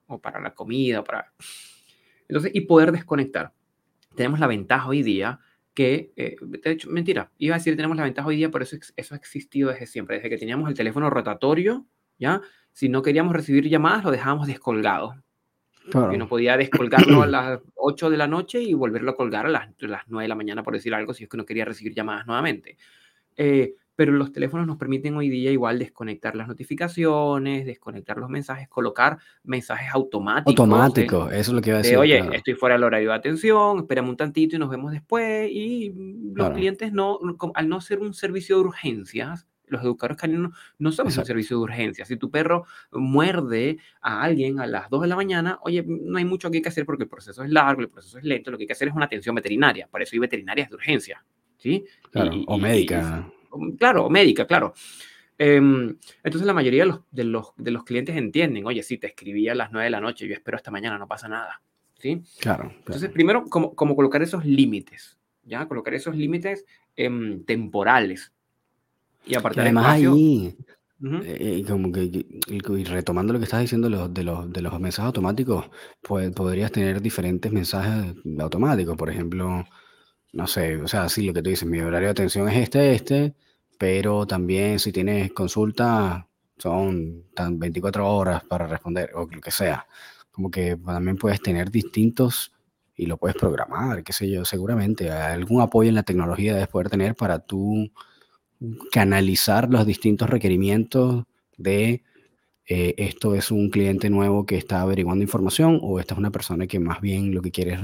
[0.07, 1.31] o para la comida, para...
[2.27, 3.53] Entonces, y poder desconectar.
[4.15, 5.39] Tenemos la ventaja hoy día
[5.75, 8.77] que, eh, de hecho, mentira, iba a decir tenemos la ventaja hoy día, pero eso,
[8.95, 11.85] eso ha existido desde siempre, desde que teníamos el teléfono rotatorio,
[12.17, 12.41] ¿ya?
[12.71, 15.15] Si no queríamos recibir llamadas, lo dejábamos descolgado.
[16.11, 19.49] Y no podía descolgarlo a las 8 de la noche y volverlo a colgar a
[19.49, 21.93] las, las 9 de la mañana, por decir algo, si es que no quería recibir
[21.93, 22.77] llamadas nuevamente.
[23.37, 28.67] Eh, pero los teléfonos nos permiten hoy día igual desconectar las notificaciones, desconectar los mensajes,
[28.67, 30.59] colocar mensajes automáticos.
[30.59, 31.97] Automáticos, eso es lo que iba a decir.
[31.97, 35.49] oye, estoy fuera del horario de atención, espérame un tantito y nos vemos después.
[35.51, 35.93] Y
[36.33, 37.19] los clientes no,
[37.53, 41.63] al no ser un servicio de urgencias, los educadores caninos no somos un servicio de
[41.63, 42.07] urgencias.
[42.07, 46.25] Si tu perro muerde a alguien a las 2 de la mañana, oye, no hay
[46.25, 48.67] mucho que hacer porque el proceso es largo, el proceso es lento, lo que hay
[48.67, 49.87] que hacer es una atención veterinaria.
[49.89, 51.25] Para eso hay veterinarias de urgencia.
[51.57, 51.85] ¿sí?
[52.47, 53.27] o médica.
[53.77, 54.73] Claro, médica, claro.
[55.37, 59.07] Em, entonces la mayoría de los, de, los, de los, clientes entienden, oye, sí, te
[59.07, 61.61] escribí a las 9 de la noche, yo espero hasta mañana, no pasa nada.
[61.99, 62.21] ¿Sí?
[62.39, 62.71] Claro.
[62.77, 65.67] Entonces, primero, como, como, colocar esos límites, ¿ya?
[65.67, 66.65] Colocar esos límites
[66.95, 68.31] em, temporales.
[69.25, 70.55] Y aparte además ahí,
[71.01, 74.61] Eh, y como que, y retomando lo que estás diciendo de los, de los, de
[74.61, 75.69] los mensajes automáticos,
[76.01, 78.95] pues podrías tener diferentes mensajes automáticos.
[78.95, 79.65] Por ejemplo,
[80.33, 82.93] no sé, o sea, sí, lo que tú dices, mi horario de atención es este,
[82.93, 83.35] este,
[83.77, 89.87] pero también si tienes consulta, son tan 24 horas para responder, o lo que sea.
[90.31, 92.51] Como que también puedes tener distintos
[92.95, 95.11] y lo puedes programar, qué sé yo, seguramente.
[95.11, 97.91] Algún apoyo en la tecnología debes poder tener para tú
[98.91, 101.25] canalizar los distintos requerimientos
[101.57, 102.03] de
[102.67, 106.65] eh, esto es un cliente nuevo que está averiguando información o esta es una persona
[106.65, 107.79] que más bien lo que quiere es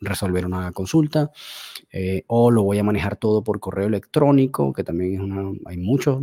[0.00, 1.30] resolver una consulta
[1.90, 5.78] eh, o lo voy a manejar todo por correo electrónico, que también es una, hay
[5.78, 6.22] muchos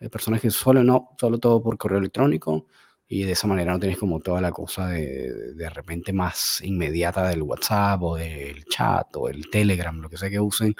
[0.00, 2.66] eh, personas que solo no, solo todo por correo electrónico
[3.06, 7.28] y de esa manera no tienes como toda la cosa de, de repente más inmediata
[7.28, 10.74] del WhatsApp o del chat o el Telegram, lo que sea que usen,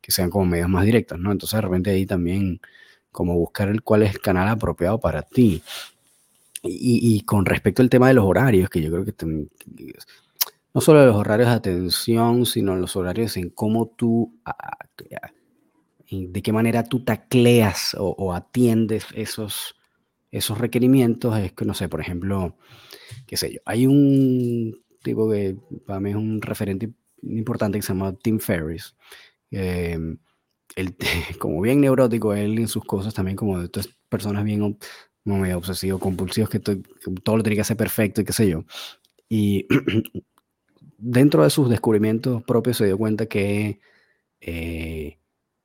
[0.00, 1.32] que sean como medios más directos, ¿no?
[1.32, 2.60] Entonces de repente ahí también
[3.14, 5.62] como buscar el cuál es el canal apropiado para ti.
[6.66, 9.14] Y, con respecto al tema de los horarios, que yo creo que
[10.72, 14.40] no solo los horarios de atención, sino los horarios en cómo tú,
[16.10, 19.76] de qué manera tú tacleas o, atiendes esos,
[20.30, 22.56] esos requerimientos, es que, no sé, por ejemplo,
[23.26, 26.90] qué sé yo, hay un tipo que para mí es un referente
[27.22, 28.96] importante que se llama Tim Ferriss.
[29.50, 30.18] él,
[31.38, 34.78] como bien neurótico, él en sus cosas también como de estas personas bien
[35.24, 38.64] no medio obsesivo, compulsivos, que, todo lo tiene que hacer perfecto y qué sé yo.
[39.28, 39.66] Y
[40.98, 43.80] dentro de sus descubrimientos propios se dio cuenta que
[44.40, 45.18] eh,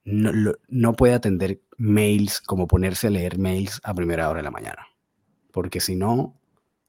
[0.05, 4.51] no, no, puede atender mails como ponerse a leer mails a primera hora de la
[4.51, 4.87] mañana,
[5.51, 6.39] porque si no,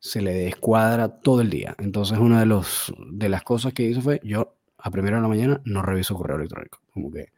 [0.01, 1.77] se le descuadra todo el día.
[1.79, 5.29] Entonces, una de, los, de las cosas que hizo fue, yo a primera hora de
[5.29, 7.33] la mañana no reviso correo electrónico, como que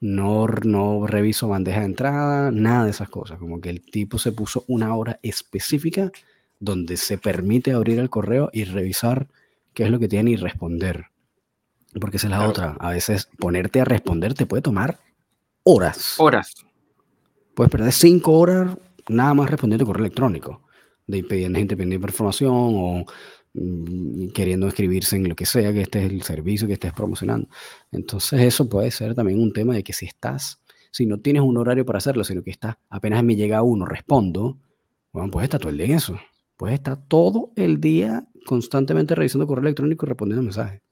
[0.00, 3.38] no, no reviso bandeja de entrada, nada de esas cosas.
[3.38, 6.12] Como que el tipo se puso una hora específica
[6.60, 9.28] donde se permite abrir el correo y revisar
[9.74, 11.06] qué es lo que tiene y responder.
[12.00, 12.76] Porque esa es la otra.
[12.80, 14.98] A veces ponerte a responder te puede tomar
[15.64, 16.14] horas.
[16.18, 16.54] Horas.
[17.54, 18.76] Puedes perder cinco horas
[19.08, 20.62] nada más respondiendo correo electrónico.
[21.06, 23.06] De pidiendo gente pidiendo información o
[24.34, 27.48] queriendo escribirse en lo que sea, que este es el servicio que estés promocionando.
[27.90, 31.56] Entonces eso puede ser también un tema de que si estás, si no tienes un
[31.56, 34.58] horario para hacerlo, sino que está, apenas me llega uno, respondo,
[35.12, 36.18] bueno, pues está todo el día en eso.
[36.56, 40.82] Puedes estar todo el día constantemente revisando correo electrónico y respondiendo mensajes.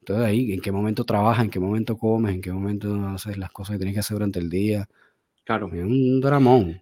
[0.00, 1.44] Entonces ahí, ¿en qué momento trabajas?
[1.44, 2.34] ¿En qué momento comes?
[2.34, 4.88] ¿En qué momento haces las cosas que tienes que hacer durante el día?
[5.44, 5.68] Claro.
[5.72, 6.80] Es un dramón.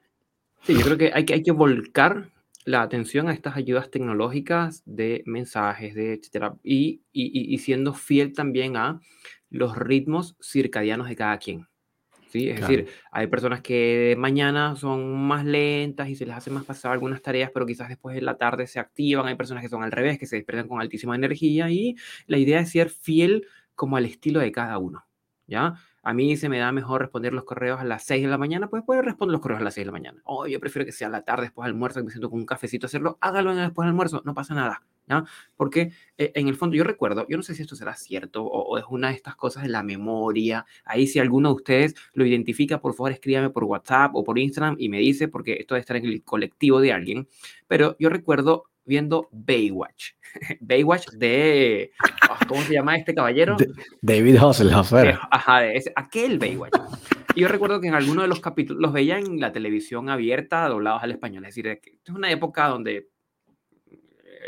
[0.63, 2.31] Sí, yo creo que hay que, hay que volcar
[2.65, 8.77] la atención a estas ayudas tecnológicas de mensajes, de etcétera, y, y, siendo fiel también
[8.77, 9.01] a
[9.51, 11.69] los ritmos circadianos de cada quien.
[12.29, 12.49] ¿sí?
[12.49, 16.93] Es decir, hay personas que mañana son más lentas y se les hace más pasar
[16.93, 19.27] algunas tareas, pero quizás después de la tarde se activan.
[19.27, 21.95] Hay personas que son al revés, que se despiertan con altísima energía y
[22.27, 25.07] la idea es ser fiel como al estilo de cada uno.
[25.47, 25.75] ¿ya?
[26.05, 28.69] A mí se me da mejor responder los correos a las 6 de la mañana,
[28.69, 30.23] pues puedo responder los correos a las 6 de la mañana.
[30.25, 32.47] O yo prefiero que sea la tarde, después del almuerzo, que me siento con un
[32.47, 34.83] cafecito hacerlo, hágalo después del almuerzo, no pasa nada.
[35.09, 35.25] ¿ya?
[35.57, 38.79] Porque eh, en el fondo yo recuerdo, yo no sé si esto será cierto o,
[38.79, 40.67] es una de estas cosas de la memoria.
[40.85, 44.77] Ahí si alguno de ustedes lo identifica, por favor escríbame por WhatsApp o por Instagram
[44.79, 47.29] y me dice, porque esto debe estar en el colectivo de alguien.
[47.67, 50.13] Pero yo recuerdo viendo Baywatch.
[50.61, 51.93] Baywatch de.
[52.29, 53.57] Ah, ¿Cómo se llama este caballero?
[54.01, 54.93] David Hasselhoff.
[55.31, 56.75] Ajá, es aquel Baywatch.
[57.35, 60.69] Y yo recuerdo que en alguno de los capítulos los veía en la televisión abierta,
[60.69, 61.45] doblados al español.
[61.45, 63.09] Es decir, es una época donde eh,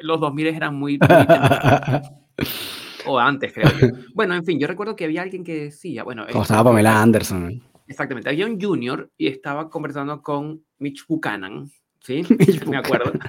[0.02, 0.98] los 2000 eran muy.
[3.06, 3.88] o antes, creo yo.
[4.14, 6.04] Bueno, en fin, yo recuerdo que había alguien que decía.
[6.04, 7.60] Bueno, Como estaba Pamela Anderson.
[7.88, 8.30] Exactamente.
[8.30, 11.70] Había un junior y estaba conversando con Mitch Buchanan.
[12.06, 12.22] ¿Sí?
[12.66, 13.12] Me acuerdo.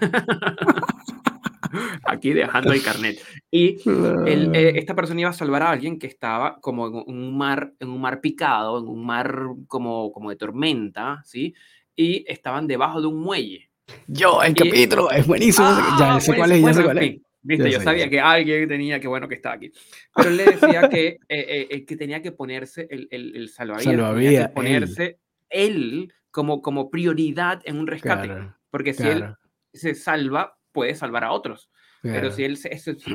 [2.03, 3.19] aquí dejando el carnet.
[3.49, 3.77] Y
[4.25, 7.89] eh, esta persona iba a salvar a alguien que estaba como en un mar, en
[7.89, 11.55] un mar picado, en un mar como, como de tormenta, ¿sí?
[11.95, 13.71] Y estaban debajo de un muelle.
[14.05, 15.67] Yo, el capítulo, es buenísimo.
[15.97, 17.17] ya sé cuál es, ya sé cuál es.
[17.41, 17.71] ¿Viste?
[17.71, 19.71] Yo, sabía que alguien tenía que, bueno, que estaba aquí.
[20.13, 24.51] Pero él le decía que, eh, eh, que tenía que ponerse el, el, el salvavidas,
[24.51, 28.56] ponerse él, como, como prioridad en un rescate.
[28.69, 29.35] Porque si él
[29.73, 31.69] se salva, puede salvar a otros.
[32.01, 32.69] Pero si él se,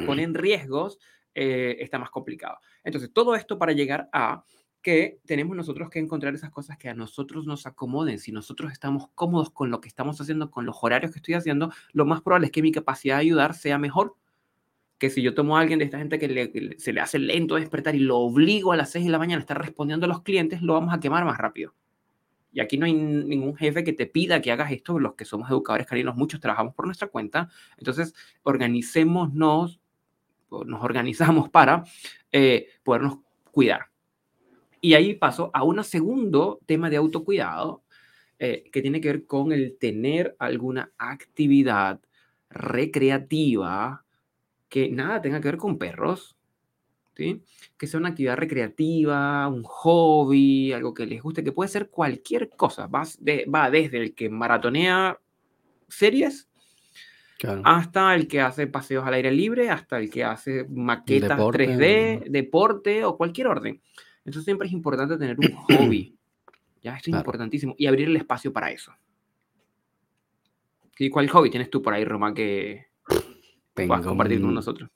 [0.06, 0.98] pone en riesgos,
[1.34, 2.58] eh, está más complicado.
[2.84, 4.44] Entonces, todo esto para llegar a
[4.82, 8.18] que tenemos nosotros que encontrar esas cosas que a nosotros nos acomoden.
[8.18, 11.72] Si nosotros estamos cómodos con lo que estamos haciendo, con los horarios que estoy haciendo,
[11.92, 14.16] lo más probable es que mi capacidad de ayudar sea mejor
[14.98, 17.94] que si yo tomo a alguien de esta gente que se le hace lento despertar
[17.96, 20.62] y lo obligo a las 6 de la mañana a estar respondiendo a los clientes,
[20.62, 21.74] lo vamos a quemar más rápido.
[22.52, 24.98] Y aquí no hay ningún jefe que te pida que hagas esto.
[24.98, 27.48] Los que somos educadores caninos, muchos trabajamos por nuestra cuenta.
[27.78, 29.80] Entonces, organicémonos,
[30.50, 31.84] nos organizamos para
[32.30, 33.18] eh, podernos
[33.50, 33.86] cuidar.
[34.80, 37.84] Y ahí paso a un segundo tema de autocuidado
[38.38, 42.00] eh, que tiene que ver con el tener alguna actividad
[42.50, 44.04] recreativa
[44.68, 46.36] que nada tenga que ver con perros,
[47.16, 47.42] ¿sí?
[47.76, 52.50] que sea una actividad recreativa, un hobby, algo que les guste, que puede ser cualquier
[52.50, 52.86] cosa.
[52.86, 53.02] Va,
[53.52, 55.18] va desde el que maratonea
[55.88, 56.48] series
[57.64, 63.04] hasta el que hace paseos al aire libre, hasta el que hace maquetas 3D, deporte
[63.04, 63.80] o cualquier orden.
[64.18, 66.16] Entonces siempre es importante tener un hobby.
[66.82, 67.74] Ya, esto es importantísimo.
[67.78, 68.92] Y abrir el espacio para eso.
[70.98, 72.86] ¿Y cuál hobby tienes tú por ahí, Roma, que
[73.74, 74.88] puedas compartir con nosotros?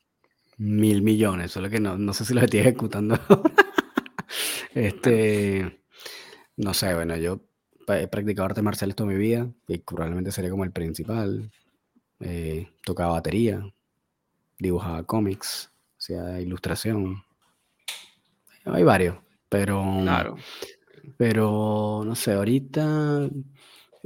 [0.58, 3.18] Mil millones, solo que no, no sé si lo estoy ejecutando.
[4.74, 5.80] este,
[6.56, 7.40] no sé, bueno, yo
[7.88, 11.50] he practicado arte marcial toda mi vida y probablemente sería como el principal.
[12.20, 13.62] Eh, tocaba batería,
[14.58, 17.22] dibujaba cómics, hacía ilustración.
[18.64, 19.16] Hay varios,
[19.48, 19.82] pero.
[20.02, 20.36] Claro.
[21.16, 23.28] Pero no sé, ahorita.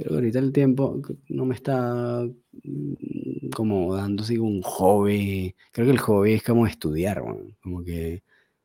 [0.01, 2.23] Creo ahorita el tiempo no me está
[2.63, 5.55] mm, como dando así un hobby.
[5.71, 7.21] Creo que el hobby es como estudiar,
[7.61, 8.23] como que,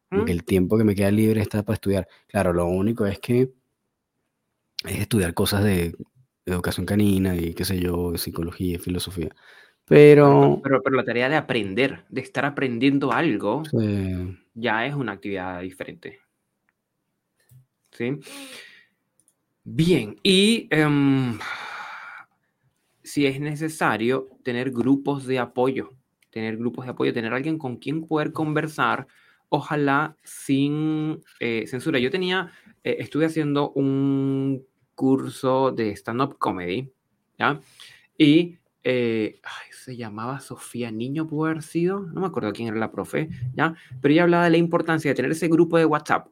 [0.09, 0.37] como que mm.
[0.37, 2.09] el tiempo que me queda libre está para estudiar.
[2.27, 3.53] Claro, lo único es que
[4.85, 5.95] es estudiar cosas de
[6.47, 9.29] educación canina y qué sé yo, psicología, filosofía.
[9.85, 13.63] Pero, pero, pero, la tarea de aprender, de estar aprendiendo algo,
[14.55, 16.21] ya es una actividad diferente.
[17.93, 18.19] ¿Sí?
[19.69, 21.41] Bien, y em,
[23.03, 25.91] si es necesario, tener grupos de apoyo,
[26.31, 29.09] tener grupos de apoyo, tener alguien con quien poder conversar,
[29.49, 31.99] ojalá sin eh, censura.
[31.99, 32.53] Yo tenía,
[32.85, 36.93] eh, estuve haciendo un curso de stand-up comedy,
[37.37, 37.59] ¿ya?
[38.17, 39.41] Y eh,
[39.73, 43.75] se llamaba Sofía Niño, pudo haber sido, no me acuerdo quién era la profe, ¿ya?
[44.01, 46.29] Pero ella hablaba de la importancia de tener ese grupo de WhatsApp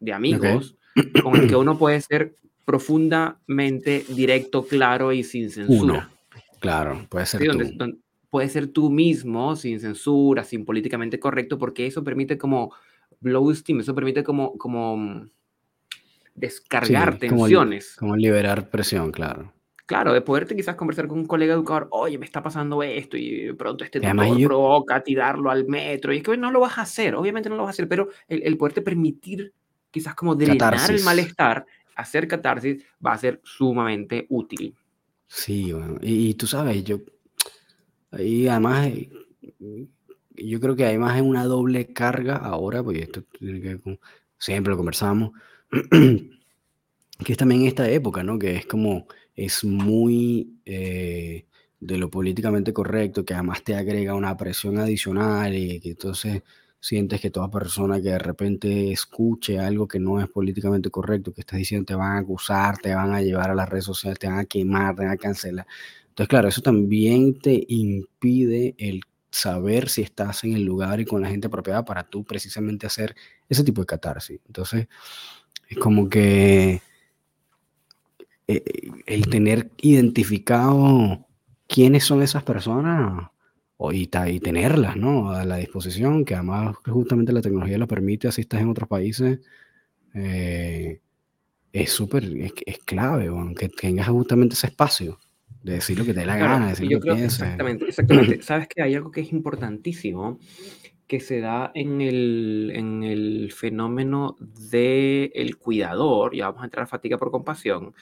[0.00, 0.76] de amigos
[1.22, 6.10] con el que uno puede ser profundamente directo, claro y sin censura.
[6.60, 7.98] Claro, puede ser tú.
[8.30, 12.72] puede ser tú mismo, sin censura, sin políticamente correcto, porque eso permite como
[13.20, 15.28] blow steam, eso permite como, como mm,
[16.34, 17.96] descargar tensiones.
[17.96, 19.52] Como, liberar presión, claro.
[19.86, 23.52] Claro, de poderte quizás conversar con un colega educador, oye, me está pasando esto y
[23.52, 26.10] pronto este tutor provoca tirarlo al metro.
[26.14, 28.08] Y es que no lo vas a hacer, obviamente no lo vas a hacer, pero
[28.26, 29.52] el, el poderte permitir
[29.90, 34.74] quizás como drenar el malestar, hacer catarsis, va a ser sumamente útil.
[35.26, 37.00] Sí, bueno, y, tú sabes, yo,
[38.18, 38.90] y además,
[40.36, 43.98] yo creo que además es una doble carga ahora, porque esto tiene que
[44.38, 45.32] siempre lo conversamos,
[45.90, 48.38] que es también esta época, ¿no?
[48.38, 51.46] Que es como, es muy eh,
[51.80, 56.42] de lo políticamente correcto, que además te agrega una presión adicional y que entonces
[56.84, 61.40] sientes que toda persona que de repente escuche algo que no es políticamente correcto, que
[61.40, 64.26] estás diciendo, te van a acusar, te van a llevar a las redes sociales, te
[64.26, 65.66] van a quemar, te van a cancelar.
[66.08, 71.22] Entonces, claro, eso también te impide el saber si estás en el lugar y con
[71.22, 73.16] la gente apropiada para tú precisamente hacer
[73.48, 74.38] ese tipo de catarsis.
[74.46, 74.86] Entonces,
[75.66, 76.82] es como que
[78.46, 78.62] eh,
[79.06, 81.26] el tener identificado
[81.66, 83.30] quiénes son esas personas
[83.92, 85.30] y, y, tenerlas ¿no?
[85.30, 89.40] a la disposición, que además justamente la tecnología lo permite, así estás en otros países,
[90.14, 91.00] eh,
[91.72, 95.18] es súper, es, clave, que tengas justamente ese espacio
[95.62, 97.40] de decir lo que te dé la gana, decir lo que pienses.
[97.40, 98.42] Exactamente, exactamente.
[98.42, 100.38] Sabes que hay algo que es importantísimo
[101.06, 106.84] que se da en el, en el fenómeno del el cuidador, ya vamos a entrar
[106.84, 107.94] a fatiga por compasión,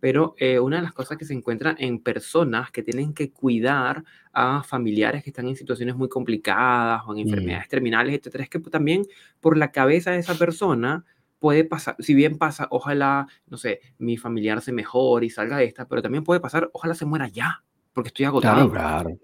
[0.00, 4.04] pero eh, una de las cosas que se encuentra en personas que tienen que cuidar
[4.32, 7.28] a familiares que están en situaciones muy complicadas o en mm.
[7.28, 9.04] enfermedades terminales, etcétera, es que también
[9.40, 11.04] por la cabeza de esa persona
[11.38, 15.64] puede pasar, si bien pasa, ojalá, no sé, mi familiar se mejore y salga de
[15.64, 17.62] esta, pero también puede pasar, ojalá se muera ya,
[17.92, 18.70] porque estoy agotado.
[18.70, 19.18] Claro,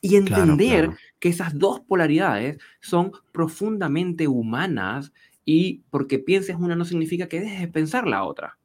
[0.00, 5.12] Y entender que esas dos polaridades son profundamente humanas
[5.44, 8.58] y porque pienses una no significa que dejes de pensar la otra.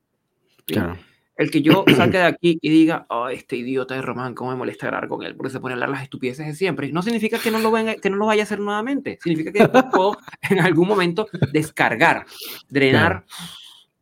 [0.66, 0.98] Claro.
[1.42, 4.58] El que yo salga de aquí y diga, oh, este idiota de Román, cómo me
[4.58, 7.40] molesta hablar con él, porque se pone a hablar las estupideces de siempre, no significa
[7.40, 9.18] que no lo, venga, que no lo vaya a hacer nuevamente.
[9.24, 10.18] Significa que puedo
[10.52, 12.28] en algún momento descargar,
[12.70, 13.26] drenar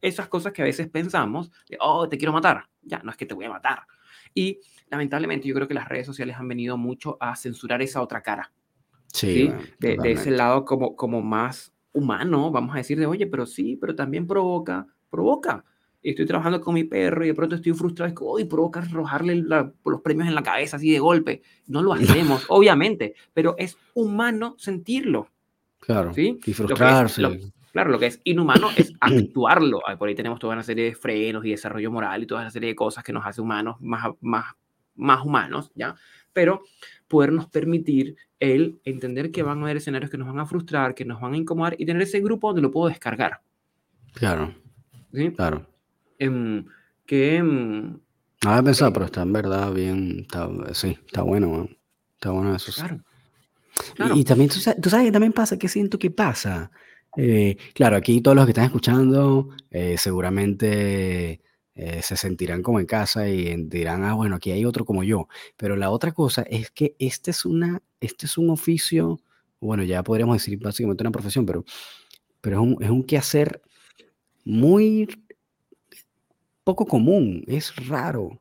[0.01, 2.65] esas cosas que a veces pensamos, de, oh, te quiero matar.
[2.81, 3.83] Ya, no es que te voy a matar.
[4.33, 4.59] Y
[4.89, 8.51] lamentablemente yo creo que las redes sociales han venido mucho a censurar esa otra cara.
[9.13, 13.45] Sí, de, de, ese lado como, como más humano, vamos a decir de, oye, pero
[13.45, 15.63] sí, pero también provoca, provoca.
[16.01, 18.79] Y estoy trabajando con mi perro y de pronto estoy frustrado, es que hoy provoca
[18.79, 21.41] arrojarle los premios en la cabeza así de golpe.
[21.67, 25.29] No lo hacemos, obviamente, pero es humano sentirlo.
[25.79, 26.13] Claro.
[26.13, 26.39] ¿sí?
[26.45, 27.23] Y frustrarse.
[27.71, 29.81] claro, lo que es inhumano es actuarlo.
[29.97, 32.69] Por ahí tenemos toda una serie de frenos y desarrollo moral y toda una serie
[32.69, 34.45] de cosas que nos hace humanos más, más,
[34.95, 35.95] más humanos, ¿ya?
[36.31, 36.61] Pero
[37.07, 41.03] podernos permitir el entender que van a haber escenarios que nos van a frustrar, que
[41.03, 43.41] nos van a incomodar y tener ese grupo donde lo puedo descargar.
[44.13, 44.53] Claro.
[45.11, 45.31] ¿Sí?
[45.31, 45.68] Claro.
[46.19, 46.65] Em,
[47.05, 47.37] que...
[47.37, 47.99] Em,
[48.43, 50.25] no había pensado, pero está en verdad bien,
[50.73, 51.67] sí, está bueno,
[52.13, 52.71] está bueno eso.
[52.73, 53.03] Claro.
[54.15, 56.71] Y, también, tú sabes, tú sabes, que también pasa, que siento que pasa.
[57.17, 61.41] Eh, claro, aquí todos los que están escuchando eh, seguramente
[61.75, 65.27] eh, se sentirán como en casa y dirán, ah, bueno, aquí hay otro como yo.
[65.57, 69.19] Pero la otra cosa es que este es, una, este es un oficio,
[69.59, 71.65] bueno, ya podríamos decir básicamente una profesión, pero,
[72.41, 73.61] pero es, un, es un quehacer
[74.45, 75.07] muy
[76.69, 78.39] poco común, es raro.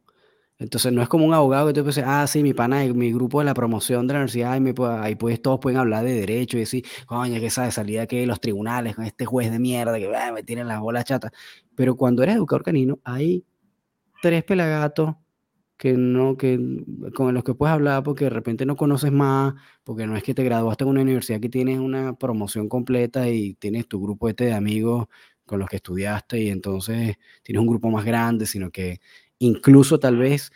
[0.59, 3.39] Entonces no es como un abogado que tú puedes ah, sí, mi pana, mi grupo
[3.39, 6.61] de la promoción de la universidad, me, ahí pues todos pueden hablar de derecho y
[6.61, 10.33] decir, coño, que sabe, salida que los tribunales con este juez de mierda que ah,
[10.33, 11.33] me tienen las bolas chatas.
[11.75, 13.47] Pero cuando eres educador canino, hay
[14.23, 15.17] tres pelagatos
[15.79, 16.59] que no, que,
[17.15, 19.55] con los que puedes hablar porque de repente no conoces más,
[19.85, 23.55] porque no es que te graduaste en una universidad que tienes una promoción completa y
[23.55, 25.07] tienes tu grupo este de amigos
[25.49, 29.01] con los que estudiaste y entonces tienes un grupo más grande, sino que
[29.39, 30.53] Incluso tal vez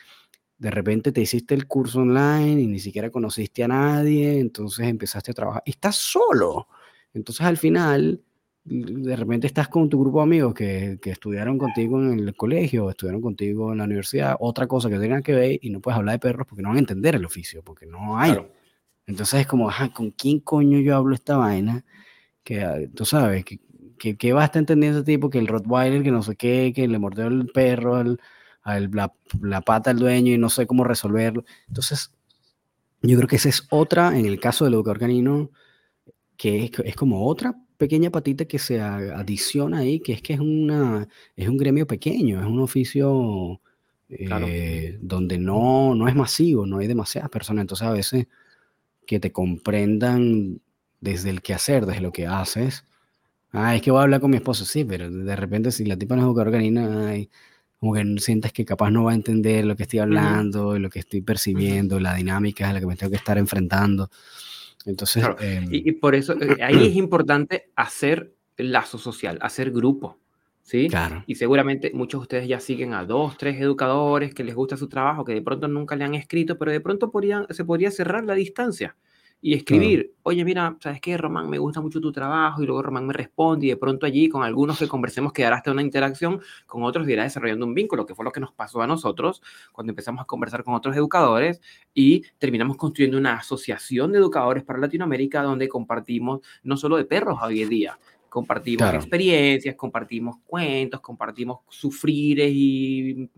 [0.58, 5.32] de repente te hiciste el curso online y ni siquiera conociste a nadie, entonces empezaste
[5.32, 5.62] a trabajar.
[5.66, 6.68] Estás solo.
[7.14, 8.20] Entonces al final,
[8.64, 12.90] de repente estás con tu grupo de amigos que, que estudiaron contigo en el colegio,
[12.90, 16.14] estudiaron contigo en la universidad, otra cosa que tengan que ver y no puedes hablar
[16.14, 18.36] de perros porque no van a entender el oficio, porque no hay.
[19.06, 21.84] Entonces es como, ¿con quién coño yo hablo esta vaina?
[22.44, 23.60] Que ah, tú sabes, que,
[24.02, 26.72] que, que va a estar entendiendo ese tipo, que el Rottweiler, que no sé qué,
[26.74, 28.18] que le mordió el perro, el
[28.64, 31.44] la, pata del dueño y no sé cómo resolverlo.
[31.68, 32.10] Entonces,
[33.00, 35.52] yo creo que esa es otra, en el caso del educador canino,
[36.36, 41.06] que es, como otra pequeña patita que se adiciona ahí, que es que es, una,
[41.36, 43.60] es un gremio pequeño, es un oficio
[44.08, 47.62] eh, donde no, no es masivo, no hay demasiadas personas.
[47.62, 48.26] Entonces, a veces
[49.06, 50.60] que te comprendan
[51.00, 52.84] desde el que hacer, desde lo que haces.
[53.52, 55.96] Ah, es que voy a hablar con mi esposo, sí, pero de repente si la
[55.96, 57.28] tipa no es educador canino, ay,
[57.78, 61.00] como que sientas que capaz no va a entender lo que estoy hablando, lo que
[61.00, 64.08] estoy percibiendo, la dinámica a la que me tengo que estar enfrentando.
[64.86, 65.24] Entonces...
[65.40, 70.18] Em, y, por eso eh, ahí es importante hacer lazo social, hacer grupo.
[70.62, 70.88] ¿Sí?
[70.88, 71.24] Claro.
[71.26, 74.88] Y seguramente muchos de ustedes ya siguen a dos, tres educadores que les gusta su
[74.88, 78.24] trabajo, que de pronto nunca le han escrito, pero de pronto podrían, se podría cerrar
[78.24, 78.96] la distancia
[79.44, 81.50] y escribir, oye, mira, ¿sabes qué, Román?
[81.50, 84.44] Me gusta mucho tu trabajo y luego Román me responde y de pronto allí con
[84.44, 88.24] algunos que conversemos quedará hasta una interacción, con otros irá desarrollando un vínculo, que fue
[88.24, 91.60] lo que nos pasó a nosotros cuando empezamos a conversar con otros educadores
[91.92, 97.36] y terminamos construyendo una asociación de educadores para Latinoamérica donde compartimos no solo de perros
[97.42, 103.28] hoy en día, compartimos experiencias, compartimos cuentos, compartimos sufrires y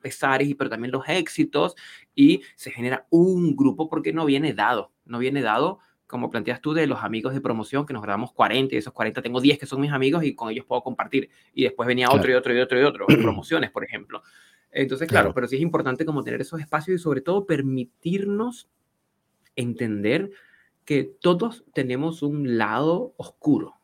[0.00, 1.74] pesares, pero también los éxitos,
[2.14, 6.74] y se genera un grupo porque no viene dado, no viene dado, como planteas tú,
[6.74, 9.66] de los amigos de promoción, que nos grabamos 40 y esos 40 tengo 10 que
[9.66, 11.30] son mis amigos y con ellos puedo compartir.
[11.54, 14.22] Y después venía otro y otro y otro y otro, promociones, por ejemplo.
[14.70, 18.68] Entonces, claro, pero sí es importante como tener esos espacios y sobre todo permitirnos
[19.54, 20.30] entender
[20.84, 23.74] que todos tenemos un lado oscuro,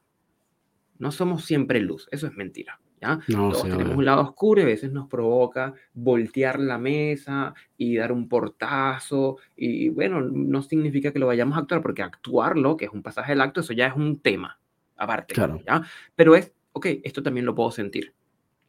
[0.99, 2.81] no somos siempre luz, eso es mentira.
[3.01, 3.21] ¿Ya?
[3.31, 8.13] Todos tenemos un lado oscuro y a veces nos provoca voltear la mesa y dar
[8.13, 9.37] un portazo.
[9.57, 13.33] Y bueno, no significa que lo vayamos a actuar, porque actuarlo, que es un pasaje
[13.33, 14.59] del acto, eso ya es un tema
[14.97, 15.35] aparte.
[15.67, 15.83] ¿ya?
[16.15, 18.13] Pero es, ok, esto también lo puedo sentir.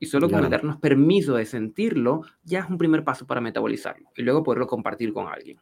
[0.01, 4.21] Y solo con darnos permiso de sentirlo ya es un primer paso para metabolizarlo y
[4.21, 5.59] luego poderlo compartir con alguien.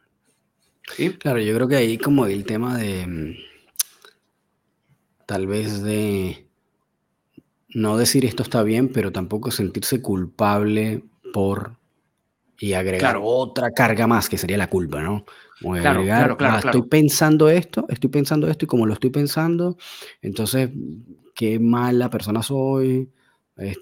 [0.94, 1.10] ¿Sí?
[1.10, 3.34] Claro, yo creo que ahí como el tema de mm,
[5.26, 6.47] tal vez de
[7.74, 11.76] no decir esto está bien, pero tampoco sentirse culpable por
[12.60, 15.24] y agregar otra carga más, que sería la culpa, ¿no?
[15.60, 19.76] claro, claro, ah, estoy pensando esto, estoy pensando esto y como lo estoy pensando,
[20.22, 20.70] entonces
[21.34, 23.08] qué mala persona soy.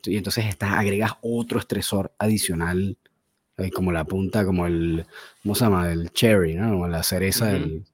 [0.04, 2.98] y entonces está, agregas otro estresor adicional,
[3.58, 5.06] eh, como la punta, como el,
[5.42, 5.90] ¿cómo se llama?
[5.90, 6.70] El cherry, ¿no?
[6.70, 7.84] Como la cereza del,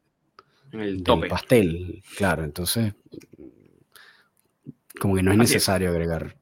[0.72, 2.02] el pastel.
[2.16, 2.94] Claro, entonces
[5.00, 6.36] como que no es necesario agregar,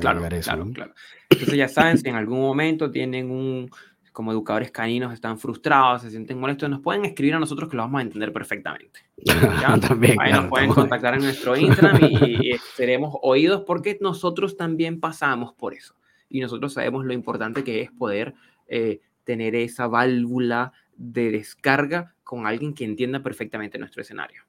[0.00, 0.50] claro, eso.
[0.50, 0.94] Claro, claro.
[1.30, 3.70] Entonces ya saben, si en algún momento tienen un,
[4.16, 7.82] como educadores caninos están frustrados, se sienten molestos, nos pueden escribir a nosotros que lo
[7.82, 9.00] vamos a entender perfectamente.
[9.16, 9.78] ¿ya?
[9.78, 15.52] también, Ahí nos pueden contactar en nuestro Instagram y, seremos oídos porque nosotros también pasamos
[15.52, 15.94] por eso.
[16.30, 18.32] y nosotros sabemos lo importante que es poder
[18.68, 24.44] eh, tener esa válvula de descarga con alguien que entienda perfectamente nuestro escenario.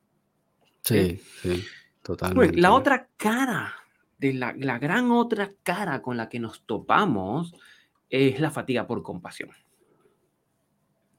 [0.83, 1.65] Sí, sí,
[2.07, 2.59] totalmente.
[2.59, 3.75] la otra cara,
[4.17, 7.53] de la, la gran otra cara con la que nos topamos
[8.09, 9.51] es la fatiga por compasión.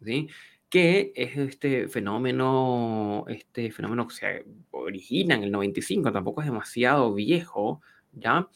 [0.05, 0.28] ¿Sí?
[0.68, 7.14] que es este fenómeno, este fenómeno que se origina en el 95, tampoco es demasiado
[7.14, 7.80] viejo,
[8.12, 8.49] ¿ya?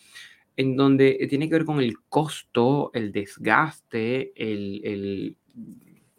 [0.56, 5.36] En donde tiene que ver con el costo, el desgaste, el, el,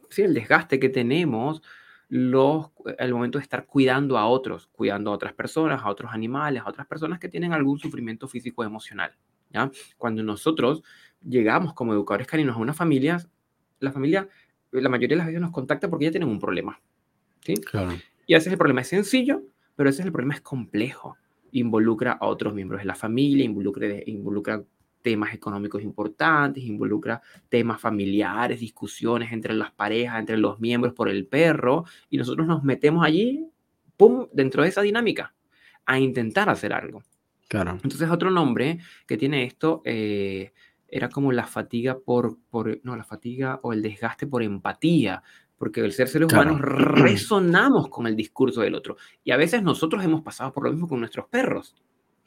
[0.09, 1.61] sí, el desgaste que tenemos
[2.09, 6.61] los, al momento de estar cuidando a otros, cuidando a otras personas, a otros animales,
[6.63, 9.15] a otras personas que tienen algún sufrimiento físico o emocional,
[9.51, 9.71] ¿ya?
[9.97, 10.83] Cuando nosotros
[11.21, 13.17] llegamos como educadores caninos a una familia,
[13.79, 14.27] la familia
[14.81, 16.79] la mayoría de las veces nos contacta porque ya tienen un problema.
[17.41, 17.55] ¿sí?
[17.55, 17.91] Claro.
[18.25, 19.43] Y a veces el problema es sencillo,
[19.75, 21.17] pero a veces el problema es complejo.
[21.51, 24.63] Involucra a otros miembros de la familia, involucra, involucra
[25.03, 31.27] temas económicos importantes, involucra temas familiares, discusiones entre las parejas, entre los miembros por el
[31.27, 33.45] perro, y nosotros nos metemos allí,
[33.97, 35.35] ¡pum!, dentro de esa dinámica,
[35.85, 37.03] a intentar hacer algo.
[37.47, 37.71] Claro.
[37.83, 40.53] Entonces, otro nombre que tiene esto eh,
[40.87, 45.21] era como la fatiga por, por, no, la fatiga o el desgaste por empatía,
[45.57, 48.97] porque el ser seres humanos resonamos con el discurso del otro.
[49.23, 51.75] Y a veces nosotros hemos pasado por lo mismo con nuestros perros.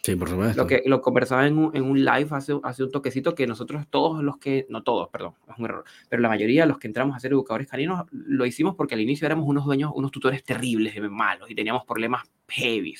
[0.07, 0.63] Sí, por supuesto.
[0.63, 3.89] Lo que lo conversaba en un, en un live hace, hace un toquecito que nosotros
[3.91, 6.87] todos los que, no todos, perdón, es un error, pero la mayoría de los que
[6.87, 10.45] entramos a ser educadores caninos lo hicimos porque al inicio éramos unos dueños, unos tutores
[10.45, 12.95] terribles, malos y teníamos problemas heavy.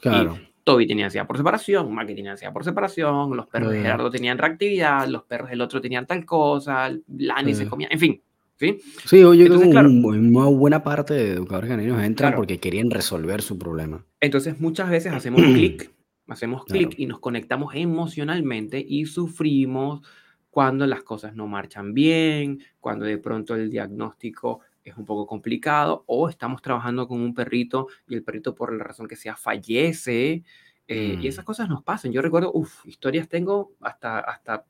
[0.00, 0.38] Claro.
[0.62, 4.38] Toby tenía ansiedad por separación, Maki tenía ansiedad por separación, los perros de Gerardo tenían
[4.38, 8.22] reactividad, los perros del otro tenían tal cosa, Lani se comía, en fin.
[8.60, 13.42] Sí, sí oye, Entonces, claro, una buena parte de educadores caninos entran porque querían resolver
[13.42, 14.04] su problema.
[14.20, 15.90] Entonces muchas veces hacemos clic,
[16.28, 20.06] hacemos clic y nos conectamos emocionalmente y sufrimos
[20.50, 26.04] cuando las cosas no marchan bien, cuando de pronto el diagnóstico es un poco complicado,
[26.06, 30.42] o estamos trabajando con un perrito y el perrito por la razón que sea fallece,
[30.90, 31.46] eh, y esas mm.
[31.46, 32.12] cosas nos pasan.
[32.12, 34.64] Yo recuerdo, uff, historias tengo hasta, hasta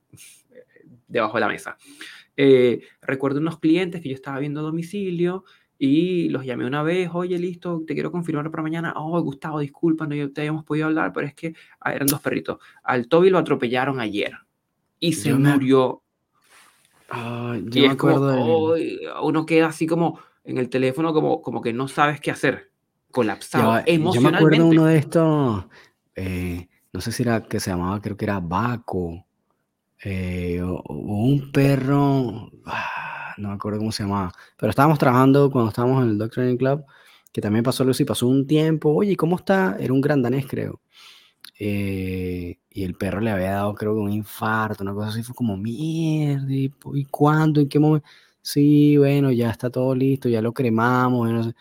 [0.51, 0.65] eh,
[1.07, 1.77] debajo de la mesa.
[2.35, 5.45] Eh, recuerdo unos clientes que yo estaba viendo a domicilio
[5.79, 8.93] y los llamé una vez, oye, listo, te quiero confirmar para mañana.
[8.97, 12.59] Oh, Gustavo, disculpa, no te habíamos podido hablar, pero es que ah, eran dos perritos.
[12.83, 14.33] Al Toby lo atropellaron ayer
[14.99, 16.03] y se murió
[17.63, 18.75] yo me acuerdo
[19.23, 22.71] uno queda así como en el teléfono como, como que no sabes qué hacer,
[23.11, 24.15] colapsado emocionalmente.
[24.15, 25.65] Yo me acuerdo uno de estos,
[26.15, 29.25] eh, no sé si era que se llamaba, creo que era Baco,
[30.03, 33.08] eh, o, un perro, ah,
[33.39, 36.57] no me acuerdo cómo se llamaba, pero estábamos trabajando cuando estábamos en el Dog Training
[36.57, 36.85] Club,
[37.31, 39.77] que también pasó algo así, pasó un tiempo, oye, ¿cómo está?
[39.79, 40.81] Era un gran danés, creo.
[41.59, 45.35] Eh, y el perro le había dado, creo que un infarto, una cosa así, fue
[45.35, 46.71] como, mierda, ¿y,
[47.11, 47.61] cuándo?
[47.61, 48.07] ¿En qué momento?
[48.41, 51.29] Sí, bueno, ya está todo listo, ya lo cremamos.
[51.29, 51.53] No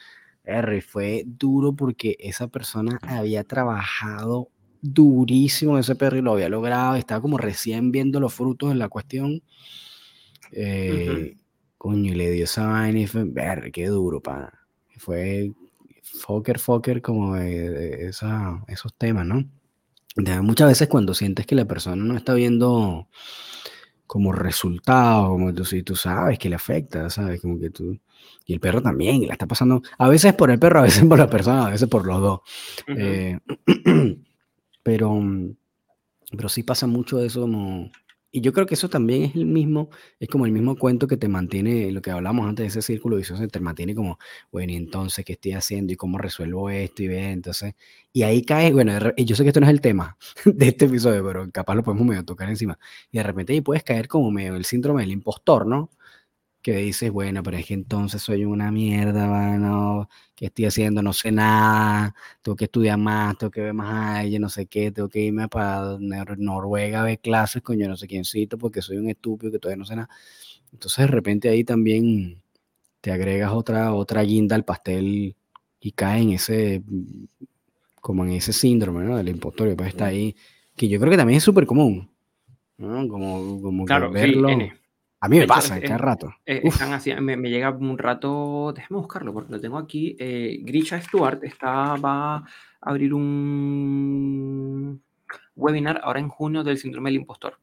[0.83, 4.49] fue duro porque esa persona había trabajado
[4.81, 8.89] durísimo ese perro y lo había logrado, estaba como recién viendo los frutos de la
[8.89, 9.43] cuestión.
[10.53, 11.37] Eh,
[11.79, 14.53] Coño, y le dio esa vaina y fue, ver, qué duro, pana.
[14.99, 15.53] Fue
[16.03, 19.45] fokker, fokker, como de, esa, esos temas, ¿no?
[20.43, 23.07] muchas veces cuando sientes que la persona no está viendo
[24.09, 27.41] como resultado, como tú, si tú sabes que le afecta, ¿sabes?
[27.41, 28.01] Como que tú...
[28.47, 31.05] Y el perro también, y la está pasando, a veces por el perro, a veces
[31.05, 32.41] por la persona, a veces por los dos.
[32.89, 33.39] Eh,
[34.83, 35.21] pero,
[36.35, 37.91] pero sí pasa mucho eso como
[38.31, 41.17] y yo creo que eso también es el mismo, es como el mismo cuento que
[41.17, 44.19] te mantiene, lo que hablamos antes de ese círculo vicioso, te mantiene como,
[44.53, 45.93] bueno, y entonces, ¿qué estoy haciendo?
[45.93, 47.03] ¿Y cómo resuelvo esto?
[47.03, 47.75] Y ve, entonces,
[48.13, 51.25] y ahí cae, bueno, yo sé que esto no es el tema de este episodio,
[51.25, 52.79] pero capaz lo podemos medio tocar encima.
[53.11, 55.91] Y de repente ahí puedes caer como medio el síndrome del impostor, ¿no?
[56.63, 61.03] Que dices, bueno, pero es que entonces soy una mierda, bueno, ¿qué estoy haciendo?
[61.03, 64.67] No sé nada, tengo que estudiar más, tengo que ver más a ella, no sé
[64.67, 68.83] qué, tengo que irme para Noruega a ver clases con yo no sé quiéncito porque
[68.83, 70.09] soy un estúpido que todavía no sé nada.
[70.73, 72.43] Entonces de repente ahí también
[73.01, 75.37] te agregas otra, otra guinda al pastel
[75.81, 76.83] y cae en ese,
[78.01, 79.17] como en ese síndrome, ¿no?
[79.17, 80.35] Del impostor, pues está ahí,
[80.77, 82.11] que yo creo que también es súper común,
[82.77, 83.07] ¿no?
[83.09, 84.49] Como, como claro, verlo.
[85.21, 86.33] A mí me pasa, cada rato.
[86.47, 90.17] Eh, están así, me, llega un rato, déjame buscarlo porque lo tengo aquí.
[90.19, 92.45] Eh, Grisha Stewart está, va a
[92.81, 95.03] abrir un
[95.57, 97.59] webinar ahora en junio del síndrome del impostor.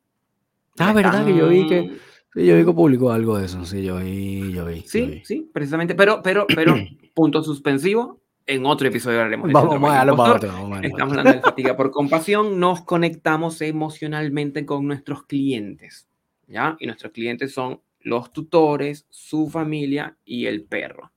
[0.77, 1.91] Ah, verdad que yo vi que
[2.35, 4.81] yo vi que publicó algo de eso, sí, yo vi, yo vi.
[4.81, 6.75] Sí, sí, precisamente, pero, pero, pero,
[7.13, 10.51] punto suspensivo, en otro episodio hablaremos de Vamos, darlo para otro.
[10.51, 16.09] vamos Estamos hablando de fatiga por compasión, nos conectamos emocionalmente con nuestros clientes,
[16.47, 16.75] ¿ya?
[16.79, 21.11] Y nuestros clientes son los tutores, su familia y el perro.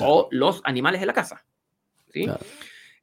[0.00, 1.44] O los animales de la casa,
[2.12, 2.24] ¿sí?
[2.24, 2.44] Claro.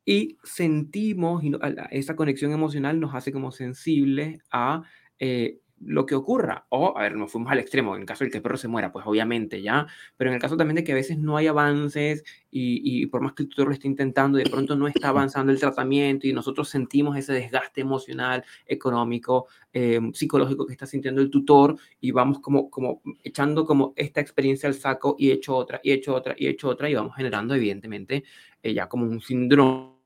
[0.05, 1.51] Y sentimos, y
[1.91, 4.84] esa conexión emocional nos hace como sensibles a
[5.20, 6.66] eh, lo que ocurra.
[6.70, 8.92] O, a ver, nos fuimos al extremo, en caso de que el perro se muera,
[8.92, 9.88] pues obviamente, ¿ya?
[10.18, 13.22] Pero en el caso también de que a veces no hay avances y, y por
[13.22, 16.34] más que el tutor lo esté intentando, de pronto no está avanzando el tratamiento y
[16.34, 22.40] nosotros sentimos ese desgaste emocional, económico, eh, psicológico que está sintiendo el tutor y vamos
[22.40, 26.48] como, como echando como esta experiencia al saco y hecho otra, y hecho otra, y
[26.48, 28.24] hecho otra y vamos generando evidentemente
[28.64, 29.99] eh, ya como un síndrome.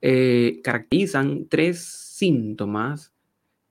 [0.00, 3.12] Eh, caracterizan tres síntomas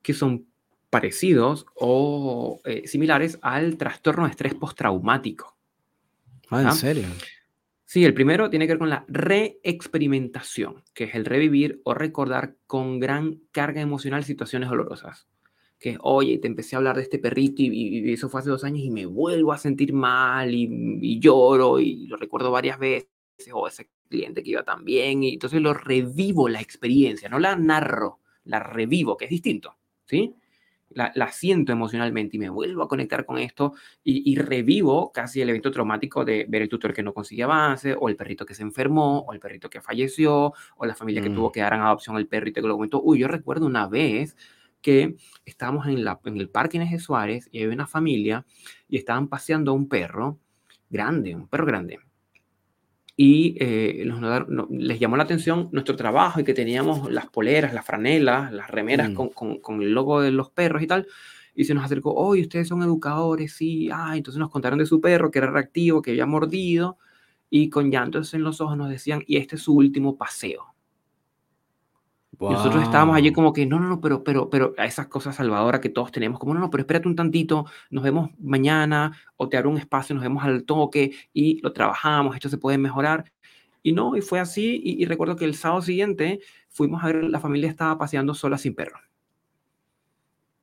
[0.02, 0.46] que son
[0.90, 5.56] parecidos o eh, similares al trastorno de estrés postraumático.
[6.50, 7.06] Ah, ¿en serio?
[7.86, 12.56] Sí, el primero tiene que ver con la reexperimentación, que es el revivir o recordar
[12.68, 15.28] con gran carga emocional situaciones dolorosas.
[15.80, 18.40] Que es, oye, te empecé a hablar de este perrito y, y- y eso fue
[18.42, 20.68] hace dos años y me vuelvo a sentir mal y,
[21.02, 23.10] y lloro y lo recuerdo varias veces,
[23.54, 27.56] o ese cliente que iba tan bien, y entonces lo revivo la experiencia, no la
[27.56, 29.76] narro, la revivo, que es distinto,
[30.06, 30.34] ¿sí?
[30.90, 33.74] La, la siento emocionalmente y me vuelvo a conectar con esto
[34.06, 37.94] y, y revivo casi el evento traumático de ver el tutor que no consigue avance,
[38.00, 41.30] o el perrito que se enfermó, o el perrito que falleció, o la familia que
[41.30, 41.36] Mm.
[41.36, 43.02] tuvo que dar en adopción al perrito que lo comentó.
[43.02, 44.38] Uy, yo recuerdo una vez
[44.82, 48.46] que estábamos en, la, en el parque Inés de Suárez y había una familia
[48.88, 50.40] y estaban paseando a un perro
[50.90, 52.00] grande, un perro grande.
[53.20, 57.26] Y eh, nos notaron- no- les llamó la atención nuestro trabajo y que teníamos las
[57.28, 59.14] poleras, las franelas, las remeras Mm.
[59.16, 61.08] con, con- con el logo de los perros y tal.
[61.56, 63.90] Y se nos acercó, oye, ustedes son educadores, sí.
[63.92, 66.98] Ah, entonces nos contaron de su perro que era reactivo, que había mordido.
[67.50, 70.76] Y con llantos en los ojos nos decían, y este es su último paseo.
[72.40, 75.36] Y nosotros estábamos allí como que, no, no, no, pero, pero, pero, a esas cosas
[75.36, 79.50] salvadoras que todos tenemos, como, no, no, pero espérate un tantito, nos vemos mañana, o
[79.50, 83.32] te abro un espacio, nos vemos al toque, y lo trabajamos, esto se puede mejorar.
[83.82, 87.24] Y no, y fue así, y, y recuerdo que el sábado siguiente fuimos a ver,
[87.24, 89.00] la familia estaba paseando sola sin perro.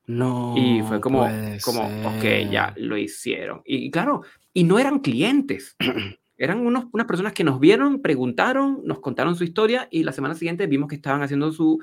[0.07, 1.27] No Y fue como,
[1.63, 2.83] como, ok, ya ser.
[2.83, 3.61] lo hicieron.
[3.65, 4.21] Y, y claro,
[4.53, 5.75] y no eran clientes,
[6.37, 10.35] eran unos, unas personas que nos vieron, preguntaron, nos contaron su historia y la semana
[10.35, 11.81] siguiente vimos que estaban haciendo su,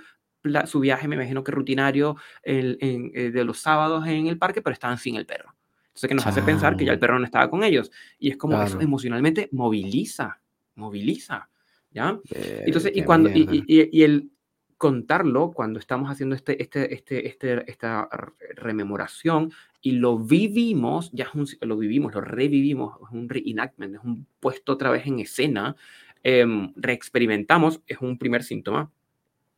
[0.66, 4.60] su viaje, me imagino que rutinario, en- en, eh, de los sábados en el parque,
[4.62, 5.54] pero estaban sin el perro.
[5.88, 7.90] Entonces, que nos hace pensar que ya el perro no estaba con ellos.
[8.18, 8.80] Y es como eso Claro.
[8.82, 10.40] emocionalmente moviliza,
[10.74, 11.48] moviliza,
[11.90, 12.12] ¿ya?
[12.30, 14.30] Ver, Entonces, y cuando, y, y- y- el
[14.78, 18.08] contarlo, cuando estamos haciendo este, este, este, este, esta
[18.56, 19.52] rememoración
[19.82, 24.26] y lo vivimos, ya es un, lo vivimos, lo revivimos, es un reenactment, es un
[24.40, 25.76] puesto otra vez en escena,
[26.22, 28.90] em, reexperimentamos, es un primer síntoma.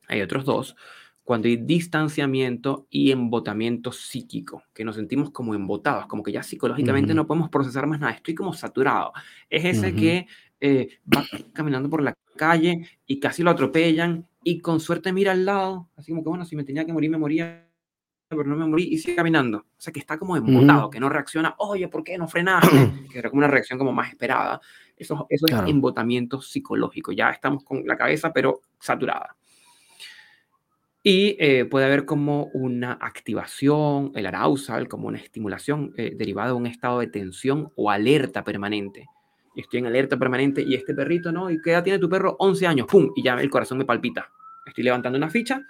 [0.08, 0.76] Hay otros dos,
[1.24, 7.12] cuando hay distanciamiento y embotamiento psíquico, que nos sentimos como embotados, como que ya psicológicamente
[7.12, 7.16] Ujú.
[7.16, 9.12] no podemos procesar más nada, estoy como saturado.
[9.48, 9.96] Es ese Ujú.
[9.96, 10.26] que
[10.60, 15.44] eh, va caminando por la calle y casi lo atropellan y con suerte mira al
[15.44, 17.63] lado, así como que bueno, si me tenía que morir, me moría,
[18.36, 19.58] pero no me morí y sigue caminando.
[19.58, 20.90] O sea, que está como embotado, Ujú.
[20.90, 22.68] que no reacciona, oye, ¿por qué no frenaste?
[23.12, 24.60] que era como una reacción como más esperada.
[24.96, 25.68] Eso, eso es Claro.
[25.68, 29.36] embotamiento psicológico, ya estamos con la cabeza pero saturada.
[31.06, 36.54] Y eh, puede haber como una activación, el arousal, como una estimulación eh, derivada de
[36.54, 39.06] un estado de tensión o alerta permanente.
[39.54, 41.50] Estoy en alerta permanente y este perrito, ¿no?
[41.50, 42.36] ¿Y qué edad tiene tu perro?
[42.38, 43.10] 11 años, ¡pum!
[43.14, 44.30] Y ya el corazón me palpita.
[44.64, 45.62] Estoy levantando una ficha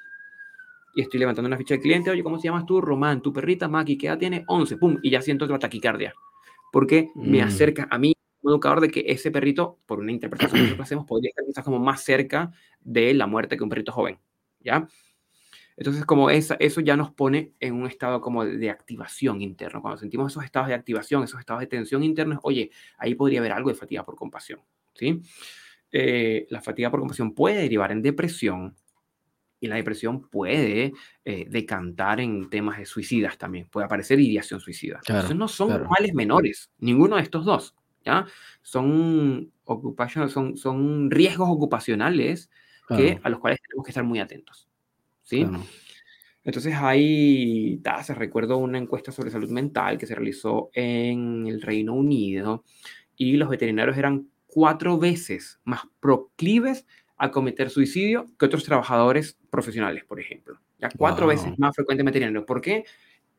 [0.95, 2.11] y estoy levantando una ficha del cliente.
[2.11, 2.81] Oye, ¿cómo se llamas tú?
[2.81, 4.45] Román, tu perrita, Maki, ¿qué edad tiene?
[4.47, 4.99] 11, ¡pum!
[5.03, 6.15] Y ya siento otra taquicardia.
[6.73, 7.47] Porque me Mm.
[7.47, 11.07] acerca a mí, como educador, de que ese perrito, por una interpretación que nosotros hacemos,
[11.07, 14.19] podría estar quizás como más cerca de la muerte que un perrito joven.
[14.61, 14.87] ¿Ya?
[15.77, 19.83] Entonces, como esa, eso ya nos pone en un estado como de, de activación interno.
[19.83, 23.51] Cuando sentimos esos estados de activación, esos estados de tensión internos, oye, ahí podría haber
[23.53, 24.61] algo de fatiga por compasión.
[24.95, 25.21] ¿sí?
[25.91, 28.75] Eh, la fatiga por compasión puede derivar en depresión
[29.65, 30.93] y la depresión puede
[31.25, 33.67] eh, decantar en temas de suicidas también.
[33.71, 35.01] Puede aparecer ideación suicida.
[35.05, 35.89] Claro, Entonces, no son claro.
[35.89, 37.75] males menores, ninguno de estos dos.
[38.05, 38.27] ¿ya?
[38.61, 39.51] Son,
[40.29, 42.51] son, son riesgos ocupacionales
[42.89, 44.69] que, Claro, a los cuales tenemos que estar muy atentos.
[45.23, 45.47] ¿sí?
[46.45, 51.95] Entonces hay tasas, recuerdo una encuesta sobre salud mental que se realizó en el Reino
[51.95, 52.65] Unido
[53.17, 56.87] y los veterinarios eran cuatro veces más proclives
[57.17, 60.59] a cometer suicidio que otros trabajadores profesionales, por ejemplo.
[60.79, 61.57] Ya cuatro veces Wow.
[61.59, 62.45] más frecuente veterinario.
[62.45, 62.85] ¿Por qué?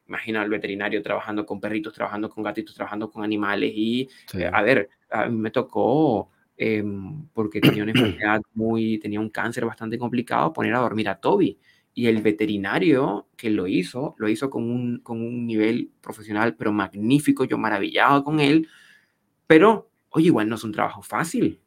[0.08, 3.72] Imagina al veterinario trabajando con perritos, trabajando con gatitos, trabajando con animales.
[3.76, 4.42] Y, Sí.
[4.42, 9.30] eh, a ver, a mí me tocó, em, porque tenía una enfermedad muy, tenía un
[9.30, 11.58] cáncer bastante complicado, poner a dormir a Toby.
[11.94, 16.72] Y el veterinario que lo hizo, lo hizo con un, con un nivel profesional, pero
[16.74, 18.68] magnífico, yo maravillado con él.
[19.48, 21.62] Pero, oye, igual no es un trabajo fácil.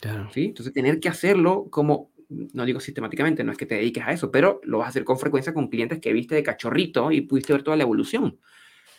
[0.00, 0.30] Claro.
[0.32, 0.46] ¿sí?
[0.46, 4.30] Entonces, tener que hacerlo como, no digo sistemáticamente, no es que te dediques a eso,
[4.30, 7.52] pero lo vas a hacer con frecuencia con clientes que viste de cachorrito y pudiste
[7.52, 8.38] ver toda la evolución.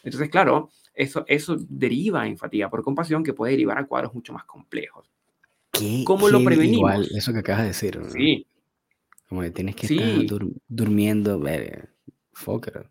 [0.04, 4.34] Entonces, claro, eso, eso deriva en fatiga por compasión que puede derivar a cuadros mucho
[4.34, 5.10] más complejos.
[5.72, 7.12] Qué, ¿Cómo lo qué igual prevenimos?
[7.16, 8.10] eso que acabas de decir, ¿no?
[8.12, 8.45] Sí,
[9.30, 10.28] Como que tienes que estar sí.
[10.28, 11.89] dur- durmiendo, ver,
[12.34, 12.89] fucker,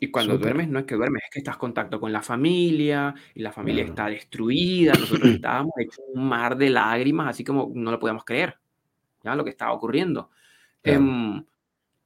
[0.00, 2.22] Y cuando súper, duermes, no es que duermes, es que estás en contacto con la
[2.22, 3.92] familia y la familia claro.
[3.92, 4.92] está destruida.
[4.94, 8.58] Nosotros estábamos hechos un mar de lágrimas, así como no lo podíamos creer,
[9.24, 9.34] ¿ya?
[9.34, 10.30] Lo que estaba ocurriendo.
[10.82, 11.44] Claro, Em,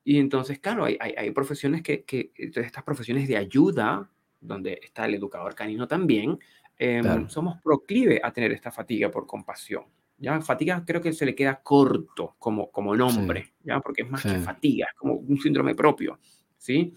[0.05, 4.81] Y entonces, claro, hay, hay, hay profesiones que, que, entonces estas profesiones de ayuda, donde
[4.83, 6.39] está el educador canino también,
[6.79, 9.85] em, claro, somos proclive a tener esta fatiga por compasión.
[10.19, 10.41] ¿ya?
[10.41, 13.81] Fatiga creo que se le queda corto como, como sí, nombre, ¿ya?
[13.81, 16.19] porque es más que sí, fatiga, es como un síndrome propio.
[16.57, 16.95] ¿sí?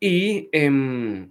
[0.00, 1.30] Y em,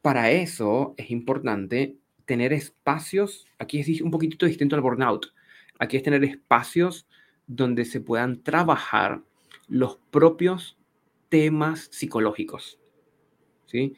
[0.00, 5.26] para eso es importante tener espacios, aquí es un poquitito distinto al burnout,
[5.78, 7.06] aquí es tener espacios
[7.46, 9.22] donde se puedan trabajar
[9.68, 10.78] los propios
[11.28, 12.78] temas psicológicos,
[13.66, 13.94] ¿sí?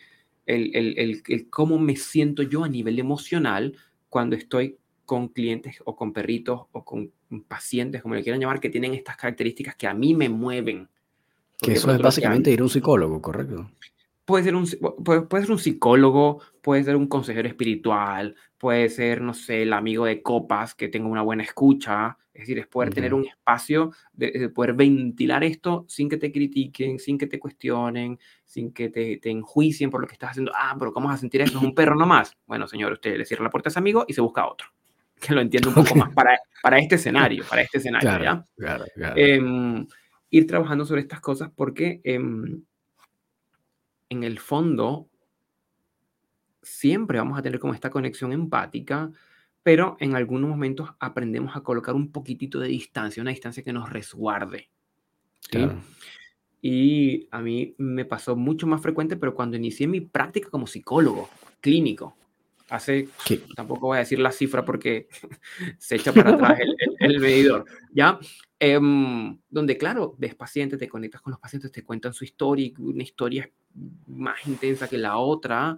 [0.47, 3.77] El, el, el, el cómo me siento yo a nivel emocional
[4.09, 7.13] cuando estoy con clientes o con perritos o con
[7.49, 10.89] pacientes, como le quieran llamar, que tienen estas características que a mí me mueven.
[11.61, 13.71] Que eso es básicamente ir a un psicólogo, ¿correcto?
[14.25, 14.67] Puede ser, un,
[15.05, 19.73] puede, puede ser un psicólogo, puede ser un consejero espiritual, puede ser, no sé, el
[19.73, 22.19] amigo de copas que tenga una buena escucha.
[22.35, 26.19] Es decir, es poder tener Ok, un espacio de, de poder ventilar esto sin que
[26.19, 30.31] te critiquen, sin que te cuestionen, sin que te, te enjuicien por lo que estás
[30.33, 30.53] haciendo.
[30.55, 31.57] Ah, pero ¿cómo vas a sentir eso?
[31.57, 32.37] ¿Es un perro nomás?
[32.47, 34.69] Bueno, señor, usted le cierra la puerta a ese amigo y se busca otro,
[35.21, 38.47] que lo entienda un poco más para, para este escenario, para este escenario, claro, ¿ya?
[38.57, 39.87] claro, claro, Em,
[40.31, 42.63] ir trabajando sobre estas cosas porque em,
[44.09, 45.09] en el fondo
[46.63, 49.11] siempre vamos a tener como esta conexión empática,
[49.63, 53.91] pero en algunos momentos aprendemos a colocar un poquitito de distancia, una distancia que nos
[53.91, 54.69] resguarde,
[55.41, 55.51] ¿sí?
[55.51, 55.81] claro,
[56.61, 61.29] Y a mí me pasó mucho más frecuente, pero cuando inicié mi práctica como psicólogo
[61.61, 62.17] clínico,
[62.69, 63.41] hace, ¿Qué?
[63.55, 65.09] tampoco voy a decir la cifra porque
[65.79, 68.19] se echa para atrás el, el- el medidor, ¿ya?
[68.59, 73.03] Em, donde, claro, ves pacientes, te conectas con los pacientes, te cuentan su historia, una
[73.03, 73.51] historia
[74.07, 75.77] más intensa que la otra,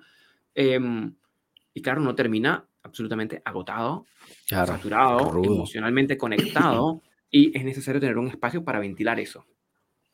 [0.55, 1.15] em,
[1.75, 4.07] y claro, uno termina absolutamente agotado,
[4.47, 9.45] Claro, saturado, rudo, emocionalmente conectado, y es necesario tener un espacio para ventilar eso.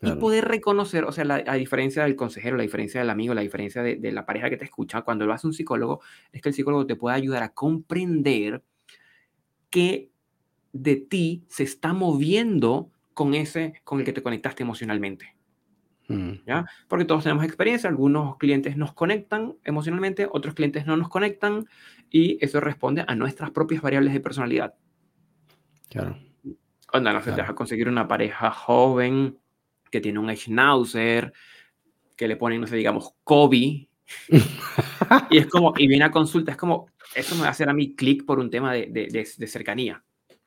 [0.06, 3.34] Y claro, poder reconocer, o sea, la, a diferencia del consejero, la diferencia del amigo,
[3.34, 6.00] la diferencia de, de la pareja que te escucha, cuando lo hace un psicólogo,
[6.32, 8.62] es que el psicólogo te puede ayudar a comprender
[9.70, 10.10] qué
[10.72, 15.36] de ti se está moviendo con ese con el que te conectaste emocionalmente.
[16.08, 16.66] mm, ¿ya?
[16.88, 21.64] Porque todos tenemos experiencia, algunos clientes nos conectan emocionalmente, otros clientes no nos conectan,
[22.10, 24.74] y eso responde a nuestras propias variables de personalidad.
[25.88, 26.16] claro,
[26.92, 29.38] Onda, no te vas claro, a conseguir una pareja joven
[29.94, 31.32] que tiene un schnauzer,
[32.16, 33.88] que le ponen, no sé, digamos, Kobe,
[35.30, 37.72] y es como, y viene a consulta, es como, eso me va a hacer a
[37.72, 40.02] mí clic por un tema de, de, de, de cercanía,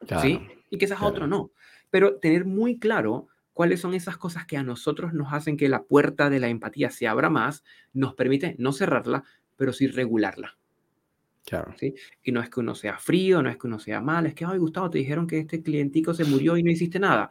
[0.06, 0.42] claro, ¿sí?
[0.70, 1.52] Y quizás a claro, otro no.
[1.90, 5.84] Pero tener muy claro cuáles son esas cosas que a nosotros nos hacen que la
[5.84, 9.24] puerta de la empatía se abra más, nos permite no cerrarla,
[9.56, 10.58] pero sí regularla.
[11.46, 11.96] claro, ¿sí?
[12.22, 14.44] Y no es que uno sea frío, no es que uno sea mal, es que,
[14.44, 17.30] ay, Gustavo, te dijeron que este clientico se murió y no hiciste nada.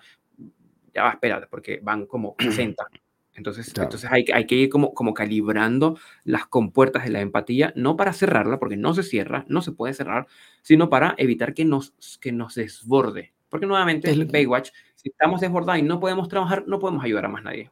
[0.97, 2.87] Ya va, espérate, porque van como 60.
[3.35, 7.21] Entonces, claro, entonces hay, que- hay que ir como, como calibrando las compuertas de la
[7.21, 10.27] empatía, no para cerrarla, porque no se cierra, no se puede cerrar,
[10.63, 13.35] sino para evitar que nos, que nos desborde.
[13.51, 17.27] Porque nuevamente, es que, Baywatch, si estamos desbordados y no podemos trabajar, no podemos ayudar
[17.27, 17.71] a más nadie.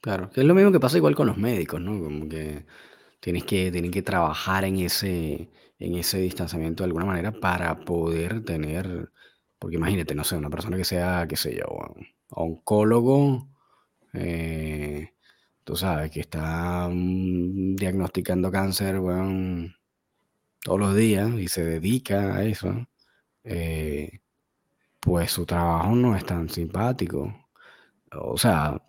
[0.00, 1.92] claro, que es lo mismo que pasa igual con los médicos, ¿no?
[2.02, 2.66] Como que
[3.20, 8.44] tienes que, tienen que trabajar en ese, en ese distanciamiento de alguna manera para poder
[8.44, 9.10] tener,
[9.58, 11.66] porque imagínate, no sé, una persona que sea, qué sé yo,
[12.32, 13.48] oncólogo,
[14.14, 15.10] eh,
[15.64, 19.74] tú sabes, que está mm, diagnosticando cáncer, weón,
[20.62, 22.86] todos los días y se dedica a eso,
[23.44, 24.20] eh,
[25.00, 27.34] pues su trabajo no es tan simpático.
[28.12, 28.80] O sea,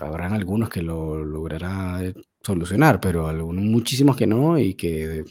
[0.00, 5.24] habrán algunos que lo logrará eh, solucionar, pero algunos, muchísimos que no y que de,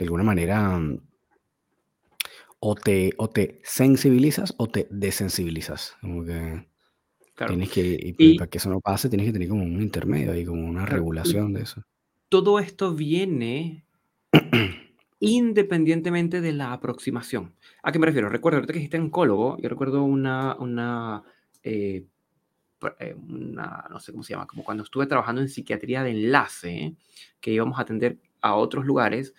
[0.00, 0.80] alguna manera
[2.60, 5.96] o te, o te sensibilizas o te desensibilizas.
[6.00, 6.68] Como que
[7.34, 7.54] Claro.
[7.54, 7.82] tienes que,
[8.18, 10.66] y, Y para que eso no pase, tienes que tener como un intermedio ahí, como
[10.68, 11.82] una y regulación de eso.
[12.30, 13.84] todo esto viene
[15.20, 17.54] independientemente de la aproximación.
[17.82, 18.28] ¿A qué me refiero?
[18.28, 21.22] Recuerdo, ahorita que dijiste oncólogo, yo recuerdo una, una,
[21.62, 22.06] eh,
[22.98, 26.96] eh, una, no sé cómo se llama, como cuando estuve trabajando en psiquiatría de enlace,
[27.40, 29.34] que íbamos a atender a otros lugares,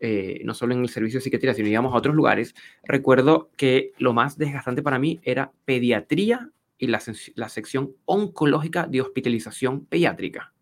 [0.00, 3.92] eh, no solo en el servicio de psiquiatría, sino íbamos a otros lugares, recuerdo que
[3.98, 7.00] lo más desgastante para mí era pediatría y la,
[7.36, 10.52] la sección oncológica de hospitalización pediátrica.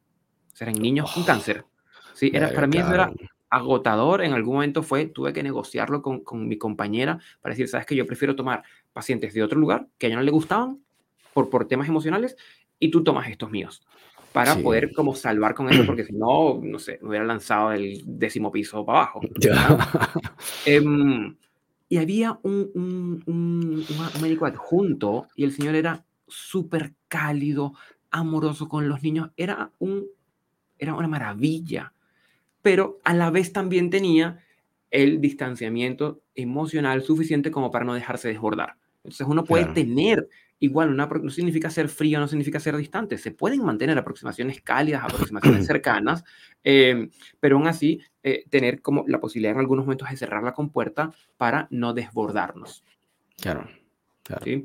[0.53, 1.65] O sea, eran niños con Oh, cáncer.
[2.15, 3.11] Sí, era, para mí eso era
[3.49, 4.23] agotador.
[4.23, 7.97] En algún momento fue, tuve que negociarlo con, con mi compañera para decir, sabes que
[7.97, 8.63] yo prefiero tomar
[8.93, 10.83] pacientes de otro lugar que a ella no le gustaban
[11.33, 12.37] por, por temas emocionales
[12.79, 13.83] y tú tomas estos míos
[14.33, 14.63] para Sí.
[14.63, 18.51] poder como salvar con eso, porque si no, no sé, me hubiera lanzado del décimo
[18.51, 19.21] piso para abajo.
[20.65, 21.37] Em,
[21.89, 27.75] y había un, un- un- un médico adjunto y el señor era súper cálido,
[28.11, 29.31] amoroso con los niños.
[29.37, 30.07] Era, un,
[30.79, 31.93] era una maravilla,
[32.63, 34.39] pero a la vez también tenía
[34.91, 38.77] el distanciamiento emocional suficiente como para no dejarse desbordar.
[39.05, 39.75] Entonces uno puede Claro.
[39.75, 40.29] tener
[40.63, 43.19] igual, una, no significa ser frío, no significa ser distante.
[43.19, 46.25] Se pueden mantener aproximaciones cálidas, aproximaciones cercanas,
[46.63, 47.09] eh,
[47.41, 51.13] pero aún así eh, tener como la posibilidad en algunos momentos de cerrar la compuerta
[51.37, 52.85] para no desbordarnos.
[53.41, 53.69] Claro.
[54.23, 54.45] Claro.
[54.45, 54.65] ¿sí?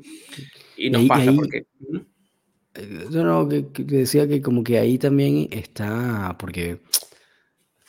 [0.76, 1.66] Y Y nos ahí, y pasa ahí, porque...
[1.80, 2.06] Ujú,
[2.74, 6.80] eh, no, no, que, que decía que como que ahí también está, porque,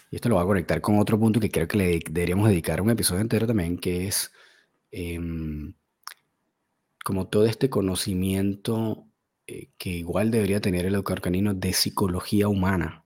[0.09, 2.81] y esto lo voy a conectar con otro punto que creo que le deberíamos dedicar
[2.81, 4.31] un episodio entero también, que es
[4.89, 5.73] em,
[7.09, 9.07] como todo este conocimiento
[9.47, 13.03] eh, que igual debería tener el educador canino de psicología humana.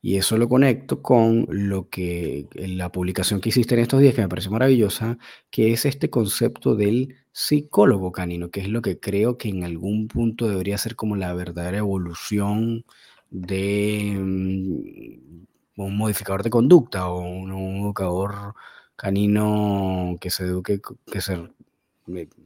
[0.00, 4.20] Y eso lo conecto con lo que la publicación que hiciste en estos días, que
[4.22, 5.18] me pareció maravillosa,
[5.50, 10.06] que es este concepto del psicólogo canino, que es lo que creo que en algún
[10.06, 12.84] punto debería ser como la verdadera evolución
[13.30, 18.54] de mm, un modificador de conducta o un, un educador
[18.94, 20.80] canino que se eduque,
[21.10, 21.50] que se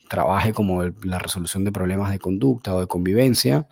[0.08, 3.66] trabaje como el- la resolución de problemas de conducta o de convivencia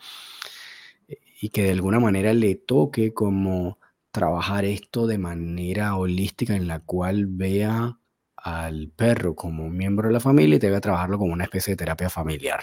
[1.40, 3.78] y que de alguna manera le toque como
[4.10, 7.98] trabajar esto de manera holística en la cual vea
[8.36, 11.72] al perro como un miembro de la familia y te haga trabajarlo como una especie
[11.72, 12.60] de terapia familiar.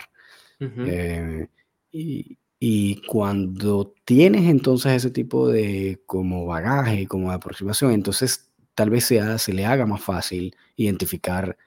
[0.87, 1.47] Eh,
[1.91, 8.89] y, y cuando tienes entonces ese tipo de como bagaje, como de aproximación, entonces tal
[8.89, 11.57] vez sea, se le haga más fácil identificar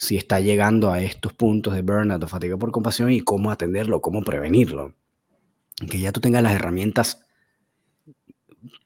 [0.00, 4.00] si está llegando a estos puntos de burnout o fatiga por compasión y cómo atenderlo,
[4.00, 4.94] cómo prevenirlo
[5.90, 7.22] que ya tú tengas las herramientas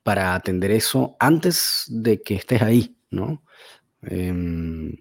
[0.02, 3.42] para atender eso antes de que estés ahí, ¿no?
[4.02, 4.96] Em,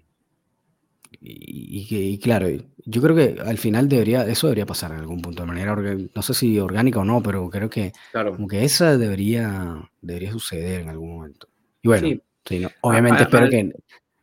[1.20, 2.48] y, y claro,
[2.84, 6.22] yo creo que al final debería, eso debería pasar en algún punto, de manera, no
[6.22, 8.34] sé si orgánica o no, pero creo que claro.
[8.34, 11.48] como que esa debería, debería suceder en algún momento.
[11.82, 13.72] Y bueno, Sí, sí, no, obviamente a- espero que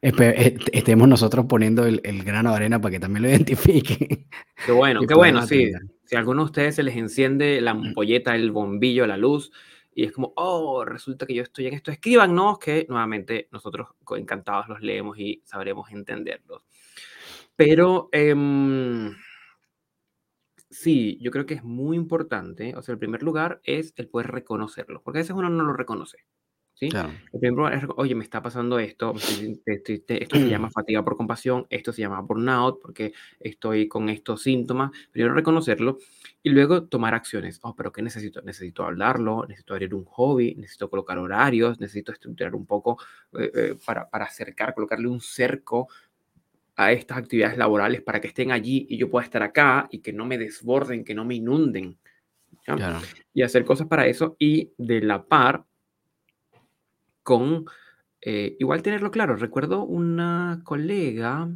[0.01, 4.27] estemos nosotros poniendo el, el grano de arena para que también lo identifiquen
[4.65, 5.71] Qué bueno, qué bueno, sí.
[6.05, 9.51] Si a alguno de ustedes se les enciende la ampolleta, el bombillo, la luz,
[9.93, 14.67] y es como, oh, resulta que yo estoy en esto, escríbanos que nuevamente nosotros encantados
[14.67, 16.63] los leemos y sabremos entenderlos.
[17.55, 19.15] Pero em,
[20.69, 24.31] sí, yo creo que es muy importante, o sea, el primer lugar es el poder
[24.31, 26.25] reconocerlo, porque a veces uno no lo reconoce.
[26.81, 26.89] ¿Sí?
[26.89, 27.09] Claro.
[27.31, 29.13] El primer lugar es, oye, me está pasando esto,
[29.63, 34.41] te- esto se llama fatiga por compasión, esto se llama burnout porque estoy con estos
[34.41, 34.89] síntomas.
[35.11, 35.99] Primero reconocerlo
[36.41, 37.59] y luego tomar acciones.
[37.61, 38.41] Oh, pero ¿qué necesito?
[38.41, 42.97] Necesito hablarlo, necesito abrir un hobby, necesito colocar horarios, necesito estructurar un poco
[43.39, 45.87] eh, eh, para, para acercar, colocarle un cerco
[46.77, 50.13] a estas actividades laborales para que estén allí y yo pueda estar acá y que
[50.13, 51.97] no me desborden, que no me inunden.
[52.63, 52.99] Claro.
[53.33, 55.65] y hacer cosas para eso y de la par
[57.23, 57.65] con
[58.21, 59.35] eh, igual tenerlo claro.
[59.35, 61.49] Recuerdo una colega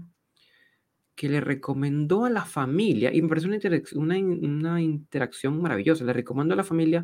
[1.15, 5.61] que le recomendó a la familia, y me parece una, interac- una, in- una interacción
[5.61, 7.03] maravillosa, le recomendó a la familia,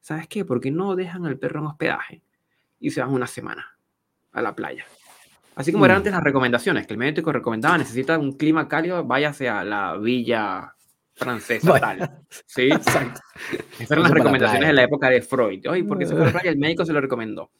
[0.00, 0.44] ¿sabes qué?
[0.44, 2.22] ¿Por qué no dejan al perro en hospedaje
[2.80, 3.76] y se van una semana
[4.32, 4.84] a la playa?
[5.54, 5.98] Así como eran Mm.
[5.98, 10.74] antes las recomendaciones, que el médico recomendaba, necesita un clima cálido, váyase a la villa
[11.14, 12.20] francesa tal.
[12.46, 12.62] ¿Sí?
[12.62, 13.20] Exacto.
[13.78, 15.68] Esas eran las la recomendaciones de la época de Freud.
[15.68, 16.50] Oye, ¿por qué se fue a la playa?
[16.50, 17.50] El médico se lo recomendó.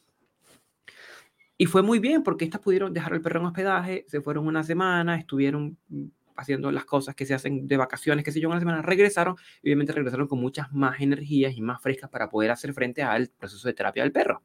[1.57, 4.63] Y fue muy bien porque estas pudieron dejar al perro en hospedaje, se fueron una
[4.63, 8.59] semana, estuvieron mm, haciendo las cosas que se hacen de vacaciones, qué sé yo, una
[8.59, 12.73] semana, regresaron y obviamente regresaron con muchas más energías y más frescas para poder hacer
[12.73, 14.41] frente al proceso de terapia del perro,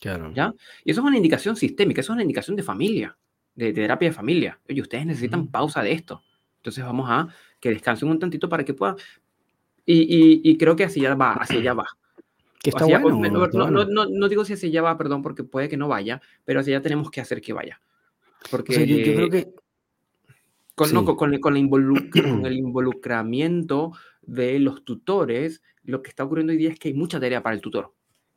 [0.00, 0.32] Claro.
[0.34, 0.52] ¿ya?
[0.84, 3.16] Y eso es una indicación sistémica, eso es una indicación de familia.
[3.54, 4.60] de, terapia de familia.
[4.68, 6.22] Oye, ustedes necesitan pausa de esto.
[6.56, 7.28] Entonces vamos a
[7.60, 8.96] que descansen un tantito para que puedan.
[9.84, 11.86] Y, y, creo que así ya va, así ya va.
[12.62, 15.76] Que está bueno, no, no, no, digo si así ya va, perdón, porque puede que
[15.76, 17.80] no vaya, pero así ya tenemos que hacer que vaya.
[18.50, 19.54] Porque yo, creo que...
[20.74, 23.92] Con, con, con, el, con el involucramiento
[24.22, 27.54] de los tutores, lo que está ocurriendo hoy día es que hay mucha tarea para
[27.54, 27.92] el tutor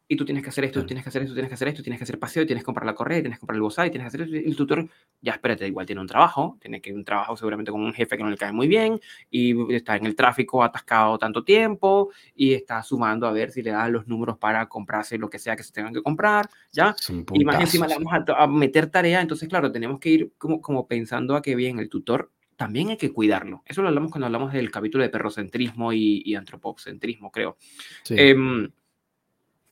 [0.07, 1.99] y tú tienes que hacer esto, tienes que hacer esto, tienes que hacer esto, tienes
[1.99, 4.07] que hacer paseo, tienes que comprar la correa, tienes que comprar el bozal, tienes que
[4.07, 4.35] hacer esto.
[4.35, 4.87] Y el tutor,
[5.21, 8.23] ya espérate, igual tiene un trabajo, tiene que un trabajo seguramente con un jefe que
[8.23, 8.99] no le cae muy bien
[9.31, 13.71] y está en el tráfico atascado tanto tiempo y está sumando a ver si le
[13.71, 16.95] da los números para comprarse lo que sea que se tengan que comprar, ¿ya?
[17.33, 20.87] Y más encima le vamos a, meter tarea, entonces claro, tenemos que ir como, como
[20.87, 23.63] pensando a que bien el tutor también hay que cuidarlo.
[23.65, 27.57] Eso lo hablamos cuando hablamos del capítulo de perrocentrismo y, y antropocentrismo, creo.
[28.03, 28.15] Sí.
[28.17, 28.69] Em,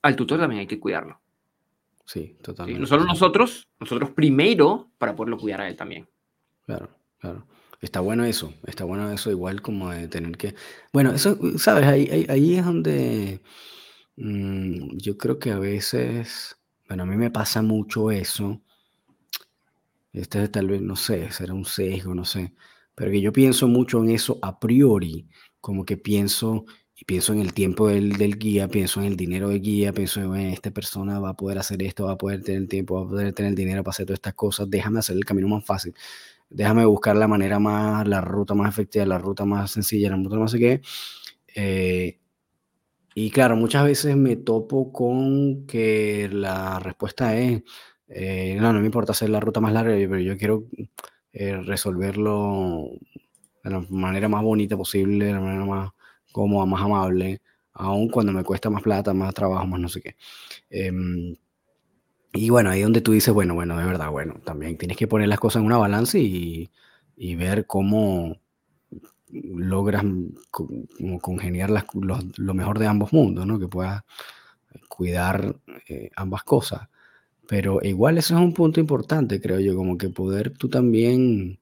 [0.04, 1.20] al tutor también hay que cuidarlo.
[2.06, 2.80] Sí, totalmente.
[2.80, 6.08] No solo nosotros, nosotros primero para poderlo cuidar a él también.
[6.66, 7.48] Claro, claro.
[7.82, 10.56] Está bueno eso, está bueno eso, igual como de tener que...
[10.94, 11.86] Bueno, eso, ¿sabes?
[11.86, 13.42] Ahí, ahí, es donde
[14.16, 18.62] mm, yo creo que a veces, bueno, a mí me pasa mucho eso.
[20.14, 22.54] Este tal vez, no sé, será un sesgo, no sé.
[22.96, 25.28] Pero que yo pienso mucho en eso a priori,
[25.60, 26.66] como que pienso,
[26.96, 30.22] y pienso en el tiempo del, del, guía, pienso en el dinero del guía, pienso
[30.36, 33.02] en esta persona va a poder hacer esto, va a poder tener el tiempo, va
[33.02, 35.66] a poder tener el dinero para hacer todas estas cosas, déjame hacer el camino más
[35.66, 35.94] fácil,
[36.50, 40.36] déjame buscar la manera más, la ruta más efectiva, la ruta más sencilla, la ruta
[40.36, 40.82] no sé qué.
[41.56, 42.20] Eh,
[43.16, 47.64] y claro, muchas veces me topo con que la respuesta es,
[48.08, 50.66] eh, no, no me importa hacer la ruta más larga, pero yo quiero
[51.32, 52.90] eh, resolverlo
[53.64, 55.92] de la manera más bonita posible, de la manera más
[56.34, 57.42] cómoda, más amable,
[57.74, 60.16] aun cuando me cuesta más plata, más trabajo, más no sé qué.
[60.70, 61.36] Em,
[62.34, 65.30] y bueno, ahí donde tú dices, bueno, bueno, de verdad, bueno, también tienes que poner
[65.30, 66.70] las cosas en una balanza y,
[67.38, 68.38] ver cómo
[69.32, 70.04] logras
[70.52, 73.60] como congeniar lo mejor de ambos mundos, ¿no?
[73.60, 74.04] Que puedas
[74.90, 75.56] cuidar
[75.88, 76.90] eh, ambas cosas.
[77.48, 81.60] Pero igual eso es un punto importante, creo yo, como que poder tú también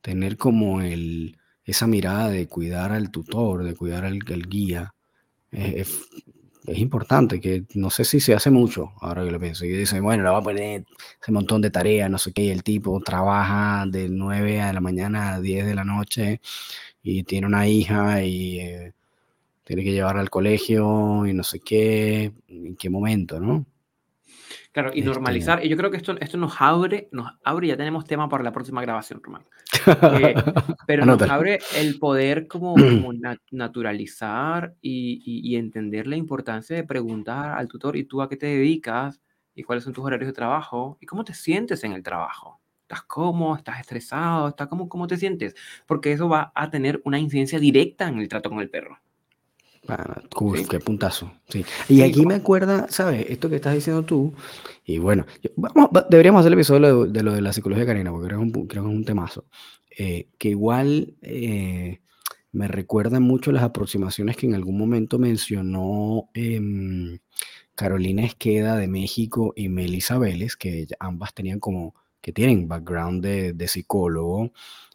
[0.00, 1.36] tener como el,
[1.70, 4.94] esa mirada de cuidar al tutor, de cuidar al, guía,
[5.50, 6.06] es,
[6.66, 9.64] importante, que no sé si se hace mucho, ahora que lo pienso.
[9.64, 10.84] Y dicen, bueno, le va a poner
[11.20, 15.34] ese montón de tareas, no sé qué, el tipo trabaja de 9 de la mañana
[15.34, 16.40] a 10 de la noche
[17.02, 18.92] y tiene una hija y eh,
[19.64, 23.66] tiene que llevarla al colegio y no sé qué, en qué momento, ¿no?
[24.72, 27.76] Claro, y normalizar, este y yo creo que esto, esto nos abre, nos abre, ya
[27.76, 29.42] tenemos tema para la próxima grabación, Román.
[29.86, 30.34] Eh,
[30.86, 32.76] pero nos abre el poder como,
[33.50, 38.46] naturalizar y, y, entender la importancia de preguntar al tutor, ¿y tú a qué te
[38.46, 39.20] dedicas?
[39.56, 40.96] ¿Y cuáles son tus horarios de trabajo?
[41.00, 42.60] ¿Y cómo te sientes en el trabajo?
[42.82, 43.56] ¿Estás cómodo?
[43.56, 44.48] ¿Estás estresado?
[44.48, 45.56] ¿Estás cómo, cómo te sientes?
[45.86, 48.98] Porque eso va a tener una incidencia directa en el trato con el perro.
[49.88, 50.20] Ah,
[50.68, 51.32] qué puntazo.
[51.48, 51.64] Sí.
[51.88, 53.26] Y aquí me acuerda, ¿sabes?
[53.28, 54.34] Esto que estás diciendo tú.
[54.84, 55.26] Y bueno,
[55.56, 58.54] vamos, deberíamos hacer el episodio de, lo de la psicología canina, porque creo que es
[58.54, 59.46] un, creo que es un temazo.
[59.98, 62.00] Eh, que igual eh,
[62.52, 67.18] me recuerdan mucho las aproximaciones que en algún momento mencionó em,
[67.74, 73.52] Carolina Esqueda de México y Melissa Vélez, que ambas tenían como, que tienen background de,
[73.54, 74.52] de psicólogo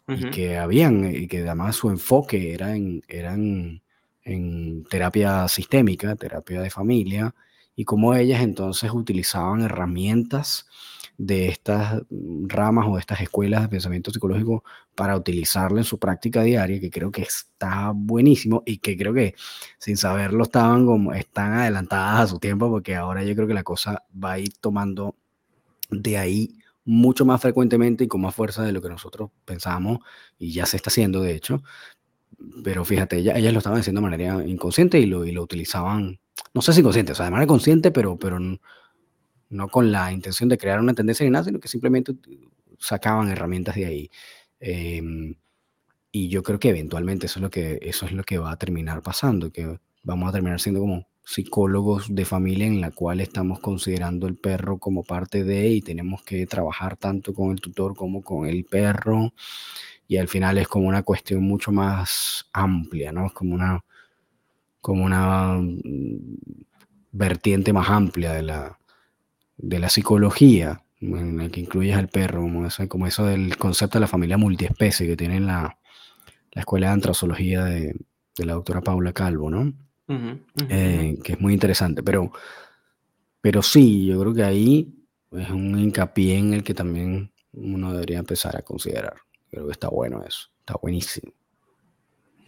[0.08, 3.82] y que habían, y que además su enfoque era en, eran
[4.26, 7.34] en terapia sistémica, terapia de familia,
[7.76, 10.66] y cómo ellas entonces utilizaban herramientas
[11.18, 12.02] de estas
[12.46, 14.64] ramas o de estas escuelas de pensamiento psicológico
[14.94, 19.34] para utilizarla en su práctica diaria, que creo que está buenísimo y que creo que
[19.78, 23.62] sin saberlo estaban como están adelantadas a su tiempo, porque ahora yo creo que la
[23.62, 25.14] cosa va a ir tomando
[25.90, 30.00] de ahí mucho más frecuentemente y con más fuerza de lo que nosotros pensamos,
[30.38, 31.62] y ya se está haciendo de hecho,
[32.62, 36.18] pero fíjate, ellas, lo estaban haciendo de manera inconsciente y lo, y lo utilizaban,
[36.54, 38.38] no sé si inconsciente, o sea, de manera consciente, pero, pero
[39.48, 42.14] no con la intención de crear una tendencia ni nada, sino que simplemente
[42.78, 44.10] sacaban herramientas de ahí.
[44.60, 45.34] Em,
[46.12, 48.56] y yo creo que eventualmente eso es, lo que, eso es lo que va a
[48.56, 53.58] terminar pasando, que vamos a terminar siendo como psicólogos de familia en la cual estamos
[53.58, 58.22] considerando el perro como parte de y tenemos que trabajar tanto con el tutor como
[58.22, 59.32] con el perro
[60.08, 63.26] y al final es como una cuestión mucho más amplia, ¿no?
[63.26, 63.84] Es como una,
[64.80, 66.38] como una mm,
[67.12, 68.78] vertiente más amplia de la,
[69.56, 73.98] de la psicología, en la que incluyes al perro, como eso, como eso del concepto
[73.98, 75.78] de la familia multiespecie que tiene la,
[76.52, 77.96] la Escuela de Antrozoología de,
[78.36, 79.72] de, la doctora Paula Calvo, ¿no?
[80.68, 82.30] Eh, que es muy interesante, pero,
[83.40, 84.94] pero sí, yo creo que ahí
[85.32, 89.16] es un hincapié en el que también uno debería empezar a considerar.
[89.50, 91.32] Creo que está bueno eso, está buenísimo.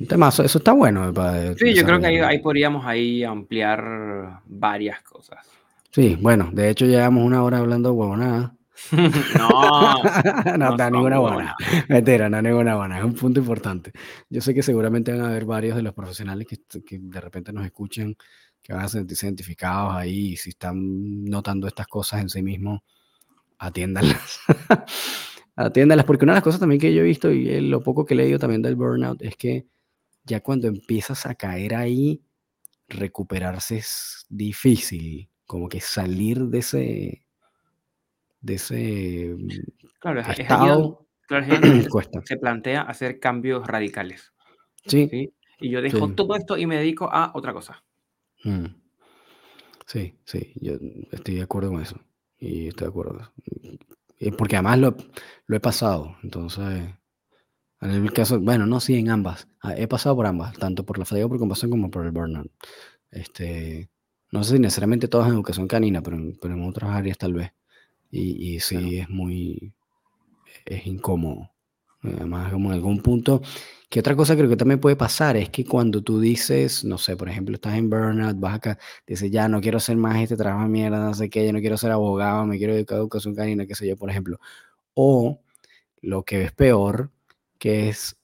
[0.01, 1.13] Un temazo, eso está bueno.
[1.13, 5.45] para Sí, yo creo que ahí, ahí podríamos ahí ampliar varias cosas.
[5.91, 8.55] Sí, bueno, de hecho llevamos una hora hablando huevonada.
[9.37, 11.57] No, no, no ninguna buena.
[11.89, 12.99] Mentira, no, ninguna buena.
[12.99, 13.93] Es un punto importante.
[14.31, 17.53] Yo sé que seguramente van a haber varios de los profesionales que, que de repente
[17.53, 18.17] nos escuchen,
[18.63, 22.81] que van a sentirse identificados ahí y si están notando estas cosas en sí mismos,
[23.59, 24.41] atiéndanlas.
[25.67, 28.05] atiéndanlas, porque una de las cosas también que yo he visto y eh, lo poco
[28.05, 29.67] que he leído también del burnout es que
[30.25, 32.23] ya cuando empiezas a caer ahí,
[32.89, 37.25] recuperarse es difícil, como que salir de ese,
[38.41, 39.37] de ese
[40.01, 42.23] Claro, es, es allí donde, estado claro, es ahí donde se, cuesta.
[42.25, 44.33] se plantea hacer cambios radicales.
[44.87, 45.33] Sí, ¿sí?
[45.61, 46.15] Y yo dejo Sí.
[46.15, 47.83] todo esto y me dedico a otra cosa.
[48.45, 48.67] mm.
[49.87, 50.75] sí, sí, yo
[51.11, 51.99] estoy de acuerdo con eso.
[52.39, 53.33] Y estoy de acuerdo.
[54.19, 54.97] Y porque además lo,
[55.47, 56.17] lo he pasado.
[56.23, 56.91] Entonces,
[57.81, 59.49] en el caso, bueno, no, sí, en ambas.
[59.61, 62.51] Ah, He pasado por ambas, tanto por la fatiga por compasión como por el burnout.
[63.11, 63.91] Este,
[64.33, 67.35] no sé si necesariamente todas en educación canina, pero en, pero en otras áreas tal
[67.35, 67.53] vez.
[68.11, 68.93] Y, y sí, Claro.
[69.03, 69.75] es muy,
[70.67, 71.51] es incómodo.
[72.03, 73.43] Además, como en algún punto,
[73.89, 77.17] que otra cosa creo que también puede pasar es que cuando tú dices, no sé,
[77.17, 80.65] por ejemplo, estás en burnout, vas acá, dices, ya no quiero hacer más este trabajo
[80.65, 83.35] de mierda, no sé qué, ya no quiero ser abogado, me quiero dedicar a educación
[83.35, 84.39] canina, qué sé yo, por ejemplo.
[84.95, 85.41] O
[86.01, 87.11] lo que es peor,
[87.59, 88.17] que es,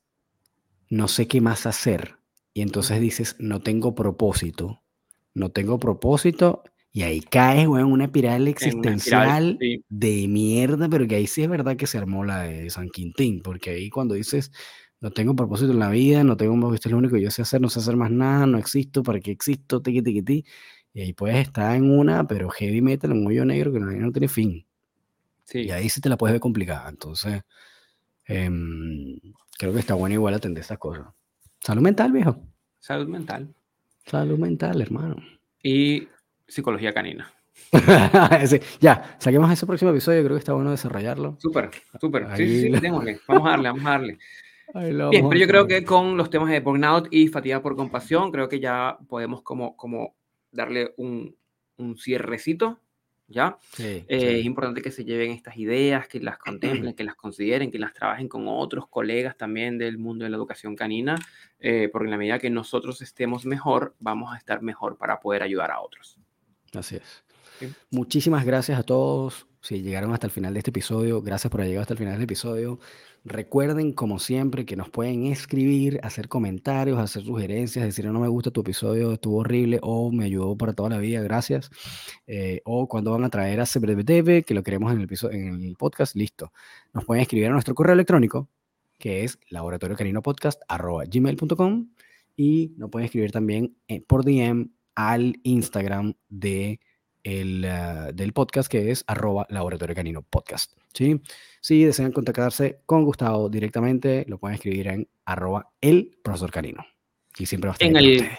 [0.91, 2.17] no sé qué más hacer.
[2.53, 4.83] Y entonces dices, no tengo propósito,
[5.35, 6.63] no tengo propósito,
[6.95, 9.85] y ahí caes, weón, en una espiral En una espiral, existencial sí.
[9.91, 13.43] de mierda, pero que ahí sí es verdad que se armó la de San Quintín,
[13.43, 14.53] porque ahí cuando dices,
[15.01, 17.43] no tengo propósito en la vida, no tengo, esto es lo único que yo sé
[17.43, 19.83] hacer, no sé hacer más nada, no existo, ¿para qué existo?
[19.83, 20.47] Tiqui, tiqui, ti.
[20.95, 24.13] Y ahí puedes estar en una, pero heavy metal, un hoyo negro que no, no
[24.13, 24.67] tiene fin.
[25.61, 26.89] Y Sí, ahí sí te la puedes ver complicada.
[26.91, 27.43] Entonces,
[28.27, 29.19] em,
[29.59, 31.07] creo que está bueno igual atender estas cosas.
[31.61, 32.41] Salud mental, viejo.
[32.79, 33.53] salud mental
[34.07, 35.17] Salud mental, hermano.
[35.63, 36.09] y
[36.47, 37.31] psicología canina.
[38.41, 41.37] Ese- ya, saquemos ese próximo episodio, creo que está bueno desarrollarlo.
[41.41, 41.71] Súper,
[42.01, 42.27] súper.
[42.37, 43.21] Sí, sí, sí, démosle.
[43.29, 44.19] Vamos a darle, vamos a darle.
[45.11, 48.49] Bien, pero yo creo que con los temas de burnout y fatiga por compasión, creo
[48.49, 50.15] que ya podemos como, como
[50.51, 51.37] darle un,
[51.77, 52.81] un cierrecito,
[53.29, 53.57] ¿ya?
[53.73, 54.27] Sí, Eh, sí.
[54.41, 57.93] Es importante que se lleven estas ideas, que las contemplen, que las consideren, que las
[57.93, 61.17] trabajen con otros colegas también del mundo de la educación canina,
[61.61, 65.43] eh, porque en la medida que nosotros estemos mejor, vamos a estar mejor para poder
[65.43, 66.19] ayudar a otros.
[66.75, 67.03] Así es.
[67.61, 67.69] Sí.
[67.91, 69.47] Muchísimas gracias a todos.
[69.61, 72.15] Si llegaron hasta el final de este episodio, gracias por haber llegado hasta el final
[72.15, 72.79] del episodio.
[73.25, 78.51] Recuerden, como siempre, que nos pueden escribir, hacer comentarios, hacer sugerencias, decir no me gusta
[78.51, 81.71] tu episodio, estuvo horrible o me ayudó para toda la vida, gracias.
[82.27, 85.63] Eh, o cuando van a traer a CBTV, que lo queremos en el, episo- en
[85.63, 86.53] el podcast, listo.
[86.93, 88.51] Nos pueden escribir a nuestro correo electrónico,
[88.99, 91.89] que es laboratoriocaninopodcast.gmail.com
[92.37, 96.79] y nos pueden escribir también eh, por DM al Instagram de
[97.25, 100.73] el, ah, del podcast que es arroba laboratorio canino podcast.
[100.93, 101.21] ¿sí?
[101.61, 106.85] Si desean contactarse con Gustavo directamente, lo pueden escribir en arroba el profesor canino.
[107.37, 108.29] Y siempre va a estar En el-.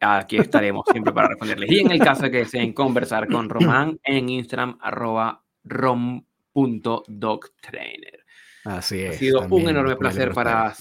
[0.00, 1.70] Aquí estaremos siempre para responderles.
[1.70, 8.24] Y en el caso de que deseen conversar con Román, en Instagram, arroba rom.doctrainer.
[8.64, 9.18] Así Ha es.
[9.18, 10.74] sido un enorme placer para,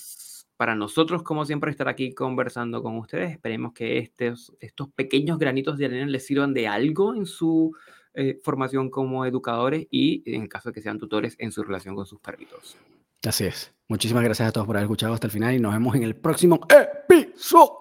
[0.57, 3.31] para nosotros, como siempre, estar aquí conversando con ustedes.
[3.31, 7.75] Esperemos que estos, estos pequeños granitos de arena les sirvan de algo en su
[8.13, 12.05] eh, formación como educadores y, en caso de que sean tutores, en su relación con
[12.05, 12.77] sus perritos.
[13.25, 13.73] Así es.
[13.87, 16.15] Muchísimas gracias a todos por haber escuchado hasta el final y nos vemos en el
[16.15, 17.77] próximo episodio.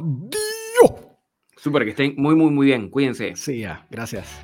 [1.57, 2.91] Súper, que estén muy, muy, muy bien.
[2.91, 3.37] Cuídense.
[3.37, 3.87] Sí, ya.
[3.91, 4.41] Gracias.